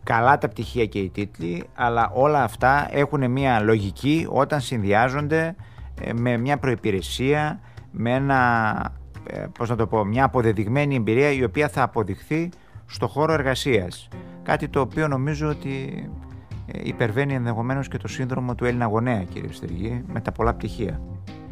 καλά 0.03 0.39
τα 0.39 0.49
πτυχία 0.49 0.87
και 0.87 0.99
οι 0.99 1.11
τίτλοι 1.11 1.65
αλλά 1.75 2.11
όλα 2.15 2.43
αυτά 2.43 2.89
έχουν 2.91 3.31
μια 3.31 3.61
λογική 3.61 4.27
όταν 4.31 4.61
συνδυάζονται 4.61 5.55
ε, 6.01 6.13
με 6.13 6.37
μια 6.37 6.59
προϋπηρεσία, 6.59 7.61
με 8.01 8.15
ένα, 8.15 8.93
ε, 9.27 9.47
πώς 9.59 9.69
να 9.69 9.77
το 9.77 9.87
πω, 9.87 10.05
μια 10.05 10.25
αποδεδειγμένη 10.25 10.95
εμπειρία 10.95 11.31
η 11.31 11.45
οποία 11.45 11.69
θα 11.69 11.83
αποδειχθεί 11.83 12.49
στο 12.87 13.09
χώρο 13.09 13.33
εργασίας. 13.33 14.09
Κάτι 14.43 14.69
το 14.69 14.81
οποίο 14.81 15.09
νομίζω 15.09 15.49
ότι 15.49 16.09
ε, 16.67 16.81
υπερβαίνει 16.83 17.35
ενδεχομένως 17.35 17.89
και 17.89 17.97
το 17.97 18.09
σύνδρομο 18.09 18.55
του 18.55 18.65
Έλληνα 18.65 18.87
γονέα 18.87 19.23
κύριε 19.23 19.53
Στεργή 19.53 20.05
με 20.07 20.21
τα 20.21 20.33
πολλά 20.33 20.55
πτυχία. 20.55 21.01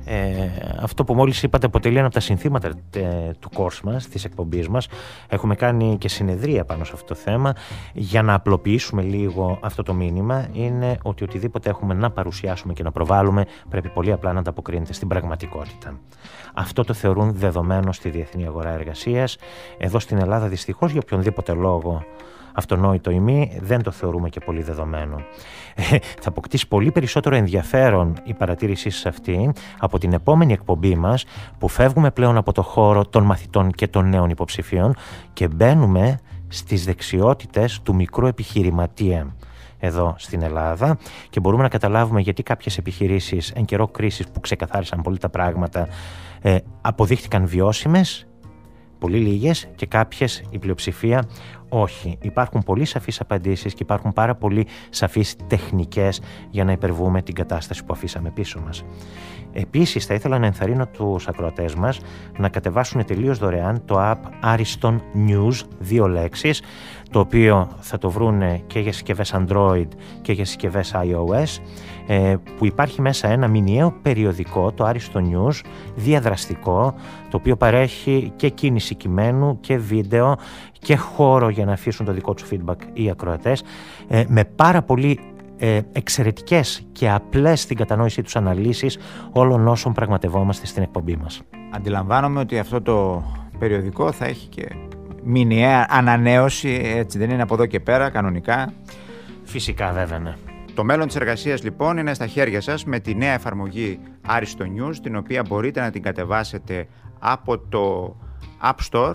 Ε, 0.09 0.51
αυτό 0.81 1.05
που 1.05 1.15
μόλις 1.15 1.43
είπατε 1.43 1.67
αποτελεί 1.67 1.97
ένα 1.97 2.07
από 2.07 2.15
τα 2.15 2.21
συνθήματα 2.21 2.69
ε, 2.69 3.31
του 3.39 3.51
course 3.55 3.81
μας, 3.83 4.09
της 4.09 4.25
εκπομπής 4.25 4.69
μας. 4.69 4.89
Έχουμε 5.29 5.55
κάνει 5.55 5.97
και 5.99 6.09
συνεδρία 6.09 6.65
πάνω 6.65 6.85
σε 6.85 6.93
αυτό 6.95 7.07
το 7.07 7.15
θέμα 7.15 7.55
για 7.93 8.23
να 8.23 8.35
απλοποιήσουμε 8.35 9.03
λίγο 9.03 9.59
αυτό 9.63 9.83
το 9.83 9.95
μήνυμα. 9.95 10.47
Είναι 10.53 10.99
ότι 11.03 11.25
οτιδήποτε 11.25 11.71
έχουμε 11.71 11.95
να 11.95 12.11
παρουσιάσουμε 12.11 12.73
και 12.73 12.83
να 12.83 12.93
προβάλλουμε 12.93 13.45
πρέπει 13.69 13.89
πολύ 13.89 14.13
απλά 14.13 14.33
να 14.33 14.39
ανταποκρίνεται 14.39 14.93
στην 14.93 15.09
πραγματικότητα. 15.09 15.99
Αυτό 16.55 16.85
το 16.85 16.93
θεωρούν 16.93 17.33
δεδομένο 17.33 17.93
στη 17.93 18.11
διεθνή 18.11 18.47
αγορά 18.47 18.71
εργασίας. 18.71 19.37
Εδώ 19.79 19.99
στην 19.99 20.19
Ελλάδα 20.19 20.47
δυστυχώς 20.47 20.91
για 20.91 21.01
οποιονδήποτε 21.05 21.53
λόγο 21.53 22.05
αυτονόητο 22.57 23.11
ή 23.11 23.21
μη, 23.21 23.59
δεν 23.61 23.83
το 23.83 23.91
θεωρούμε 23.91 24.29
και 24.29 24.41
πολύ 24.41 24.63
δεδομένο. 24.63 25.17
Ε, 25.75 25.83
θα 26.21 26.29
αποκτήσει 26.29 26.69
πολύ 26.69 26.91
περισσότερο 26.91 27.37
ενδιαφέρον 27.37 28.17
η 28.25 28.35
παρατήρησή 28.35 28.91
σας 28.91 29.07
αυτή 29.07 29.53
από 29.79 29.99
την 29.99 30.13
επόμενη 30.13 30.53
εκπομπή 30.53 30.97
μας 30.97 31.25
που 31.59 31.69
φεύγουμε 31.69 32.11
πλέον 32.11 32.37
από 32.37 32.53
το 32.53 32.63
χώρο 32.63 33.07
των 33.07 33.25
μαθητών 33.25 33.71
και 33.71 33.89
των 33.89 34.09
νέων 34.09 34.31
υποψηφίων 34.31 34.95
και 35.33 35.49
μπαίνουμε 35.49 36.19
στις 36.49 36.85
δεξιότητες 36.85 37.81
του 37.83 37.95
μικρού 37.95 38.27
επιχειρηματία 38.27 39.35
εδώ 39.79 40.15
στην 40.19 40.43
Ελλάδα 40.43 40.99
και 41.31 41.41
μπορούμε 41.41 41.63
να 41.63 41.69
καταλάβουμε 41.69 42.21
γιατί 42.21 42.43
κάποιες 42.43 42.79
επιχειρήσεις 42.79 43.51
εν 43.51 43.65
καιρό 43.65 43.89
κρίσης 43.89 44.27
που 44.29 44.41
ξεκαθάρισαν 44.41 45.03
πολύ 45.03 45.19
τα 45.19 45.29
πράγματα 45.29 45.89
ε, 46.43 46.57
αποδείχτηκαν 46.81 47.47
βιώσιμες 47.47 48.27
πολύ 49.07 49.19
λίγες 49.19 49.69
και 49.75 49.87
κάποιες 49.87 50.43
η 50.51 50.59
πλειοψηφία 50.59 51.29
όχι. 51.69 52.19
Υπάρχουν 52.21 52.63
πολύ 52.63 52.85
σαφείς 52.85 53.21
απαντήσεις 53.21 53.73
και 53.73 53.83
υπάρχουν 53.83 54.13
πάρα 54.13 54.35
πολύ 54.35 54.67
σαφείς 54.91 55.37
τεχνικές 55.47 56.21
για 56.51 56.65
να 56.65 56.73
υπερβούμε 56.73 57.23
την 57.23 57.35
κατάσταση 57.35 57.85
που 57.85 57.93
αφήσαμε 57.93 58.31
πίσω 58.31 58.61
μας. 58.61 58.85
Επίσης 59.53 60.07
θα 60.07 60.15
ήθελα 60.15 60.39
να 60.39 60.47
ενθαρρύνω 60.47 60.87
τους 60.87 61.29
ακροατές 61.29 61.75
μας 61.75 62.01
να 62.39 62.49
κατεβάσουν 62.49 63.05
τελείως 63.05 63.39
δωρεάν 63.39 63.85
το 63.85 63.97
app 63.99 64.55
Ariston 64.55 64.97
News, 65.29 65.61
δύο 65.79 66.09
λέξεις, 66.09 66.63
το 67.11 67.19
οποίο 67.19 67.69
θα 67.79 67.99
το 67.99 68.11
βρούνε 68.11 68.63
και 68.67 68.79
για 68.79 68.93
συσκευές 68.93 69.35
Android 69.35 69.89
και 70.23 70.33
για 70.33 70.45
συσκευές 70.45 70.95
iOS, 70.95 71.41
ε, 71.41 71.45
που 72.57 72.67
υπάρχει 72.67 73.01
μέσα 73.01 73.29
ένα 73.29 73.49
μηνιαίο 73.49 73.95
περιοδικό, 74.03 74.73
το 74.73 74.89
Ariston 74.89 75.21
News, 75.21 75.61
διαδραστικό, 75.95 76.95
το 77.31 77.37
οποίο 77.37 77.57
παρέχει 77.57 78.33
και 78.37 78.49
κίνηση 78.49 78.95
κειμένου 78.95 79.61
και 79.61 79.77
βίντεο 79.77 80.37
και 80.79 80.97
χώρο 80.97 81.49
για 81.49 81.65
να 81.65 81.73
αφήσουν 81.73 82.07
το 82.07 82.13
δικό 82.13 82.35
τους 82.35 82.49
feedback 82.51 82.77
οι 82.93 83.11
ακροατές, 83.11 83.63
ε, 84.09 84.25
με 84.29 84.45
πάρα 84.45 84.83
πολύ 84.83 85.21
ε, 85.59 85.81
εξαιρετικές 85.93 86.87
και 86.93 87.11
απλές 87.11 87.61
στην 87.61 87.77
κατανόησή 87.77 88.23
τους 88.23 88.37
αναλύσεις 88.37 88.99
όλων 89.33 89.69
όσων 89.69 89.93
πραγματευόμαστε 89.93 90.67
στην 90.67 90.83
εκπομπή 90.83 91.17
μας. 91.17 91.43
Αντιλαμβάνομαι 91.71 92.41
ότι 92.41 92.59
αυτό 92.59 92.83
το 92.83 93.23
περιοδικό 93.59 94.13
θα 94.13 94.25
έχει 94.25 94.49
και 94.49 94.67
μηνιαία 95.23 95.87
ανανέωση, 95.91 96.81
έτσι 96.97 97.19
δεν 97.19 97.31
είναι 97.31 97.43
από 97.43 97.55
εδώ 97.55 97.67
και 97.67 97.81
πέρα 97.81 98.11
κανονικά. 98.11 98.73
Φυσικά 99.45 99.93
βέβαια 99.93 100.19
ναι. 100.19 100.35
Το 100.77 100.85
μέλλον 100.85 101.07
της 101.07 101.17
εργασίας 101.17 101.63
λοιπόν 101.63 101.97
είναι 101.97 102.15
στα 102.15 102.27
χέρια 102.27 102.61
σας 102.61 102.85
με 102.85 103.01
τη 103.01 103.15
νέα 103.15 103.33
εφαρμογή 103.33 104.01
Aristo 104.29 104.63
News, 104.63 104.95
την 105.03 105.17
οποία 105.17 105.43
μπορείτε 105.49 105.81
να 105.81 105.91
την 105.91 106.03
κατεβάσετε 106.03 106.89
από 107.19 107.59
το 107.59 108.17
App 108.63 108.75
Store 108.91 109.15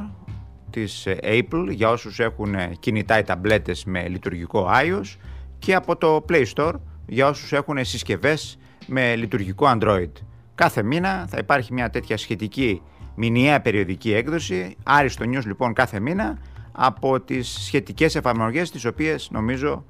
της 0.69 1.07
Apple 1.21 1.67
για 1.69 1.89
όσους 1.89 2.19
έχουν 2.19 2.55
κινητά 2.79 3.19
ή 3.19 3.23
ταμπλέτες 3.23 3.85
με 3.85 4.07
λειτουργικό 4.07 4.69
iOS 4.83 5.17
και 5.59 5.75
από 5.75 5.95
το 5.95 6.25
Play 6.29 6.45
Store 6.55 6.73
για 7.05 7.27
όσους 7.27 7.51
έχουν 7.51 7.85
συσκευές 7.85 8.57
με 8.87 9.15
λειτουργικό 9.15 9.65
Android. 9.75 10.11
Κάθε 10.55 10.83
μήνα 10.83 11.25
θα 11.29 11.37
υπάρχει 11.37 11.73
μια 11.73 11.89
τέτοια 11.89 12.17
σχετική 12.17 12.81
μηνιαία 13.15 13.61
περιοδική 13.61 14.13
έκδοση, 14.13 14.75
άριστο 14.83 15.25
news 15.25 15.45
λοιπόν 15.45 15.73
κάθε 15.73 15.99
μήνα, 15.99 16.37
από 16.71 17.19
τις 17.19 17.49
σχετικές 17.49 18.15
εφαρμογές 18.15 18.71
τις 18.71 18.85
οποίες 18.85 19.29
νομίζω 19.31 19.85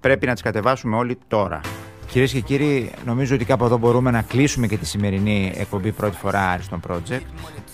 πρέπει 0.00 0.26
να 0.26 0.32
τις 0.32 0.42
κατεβάσουμε 0.42 0.96
όλοι 0.96 1.18
τώρα. 1.28 1.60
Κυρίες 2.10 2.32
και 2.32 2.40
κύριοι, 2.40 2.90
νομίζω 3.04 3.34
ότι 3.34 3.44
κάπου 3.44 3.64
εδώ 3.64 3.78
μπορούμε 3.78 4.10
να 4.10 4.22
κλείσουμε 4.22 4.66
και 4.66 4.76
τη 4.76 4.86
σημερινή 4.86 5.52
εκπομπή 5.56 5.92
πρώτη 5.92 6.16
φορά 6.16 6.48
Άριστον 6.48 6.80
Project 6.88 7.20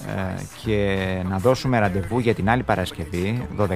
ε, 0.07 0.43
και 0.65 1.07
να 1.29 1.39
δώσουμε 1.39 1.79
ραντεβού 1.79 2.19
για 2.19 2.35
την 2.35 2.51
άλλη 2.51 2.63
Παρασκευή, 2.63 3.47
12.30 3.59 3.67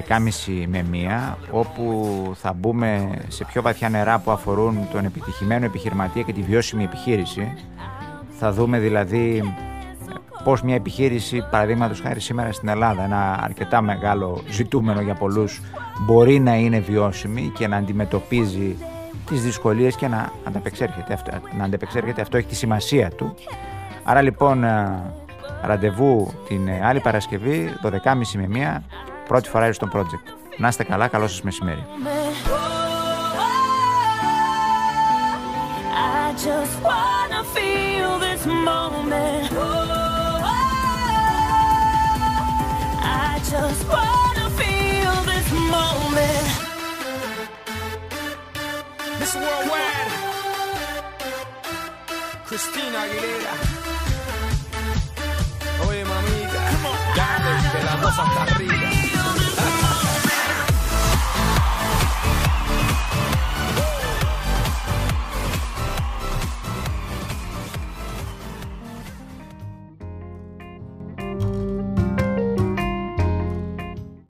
με 0.67 0.85
1, 1.31 1.35
όπου 1.51 2.31
θα 2.35 2.53
μπούμε 2.53 3.11
σε 3.27 3.45
πιο 3.45 3.61
βαθιά 3.61 3.89
νερά 3.89 4.19
που 4.19 4.31
αφορούν 4.31 4.87
τον 4.91 5.05
επιτυχημένο 5.05 5.65
επιχειρηματία 5.65 6.21
και 6.21 6.33
τη 6.33 6.41
βιώσιμη 6.41 6.83
επιχείρηση. 6.83 7.53
Θα 8.39 8.51
δούμε 8.51 8.79
δηλαδή 8.79 9.53
πώς 10.43 10.61
μια 10.61 10.75
επιχείρηση, 10.75 11.47
παραδείγματος 11.51 11.99
χάρη 12.01 12.19
σήμερα 12.19 12.51
στην 12.51 12.67
Ελλάδα, 12.67 13.03
ένα 13.03 13.39
αρκετά 13.43 13.81
μεγάλο 13.81 14.43
ζητούμενο 14.49 15.01
για 15.01 15.13
πολλούς, 15.13 15.61
μπορεί 15.99 16.39
να 16.39 16.55
είναι 16.55 16.79
βιώσιμη 16.79 17.51
και 17.57 17.67
να 17.67 17.77
αντιμετωπίζει 17.77 18.77
τις 19.25 19.41
δυσκολίες 19.41 19.95
και 19.95 20.07
να 20.07 20.31
ανταπεξέρχεται. 20.43 21.13
Αυτό, 21.13 21.31
να 21.57 21.63
ανταπεξέρχεται. 21.63 22.21
Αυτό 22.21 22.37
έχει 22.37 22.47
τη 22.47 22.55
σημασία 22.55 23.09
του. 23.09 23.35
Άρα 24.03 24.21
λοιπόν 24.21 24.63
ε, 24.63 25.01
ραντεβού 25.61 26.33
την 26.47 26.67
ε, 26.67 26.85
άλλη 26.85 26.99
Παρασκευή, 26.99 27.73
12.30 27.83 27.89
με 28.47 28.79
1, 28.79 28.81
πρώτη 29.27 29.49
φορά 29.49 29.73
στο 29.73 29.89
project. 29.93 30.33
Να 30.57 30.67
είστε 30.67 30.83
καλά, 30.83 31.07
καλό 31.07 31.27
σας 31.27 31.41
μεσημέρι. 31.41 31.85
just 43.51 43.85
wanna 43.89 44.49
feel 44.61 45.13
this 45.31 45.47
moment. 45.75 46.47
This 49.19 49.33
worldwide. 49.35 50.11
Christina 52.47 52.99
Aguilera. 53.05 53.53
Oye, 55.85 56.03
mamita. 56.11 56.61
Come 56.71 56.85
on. 56.91 56.97
Dale, 57.17 57.53
que 57.71 57.79
la 57.89 57.95
cosa 58.03 58.23
está 58.23 58.41
arriba. 58.43 58.80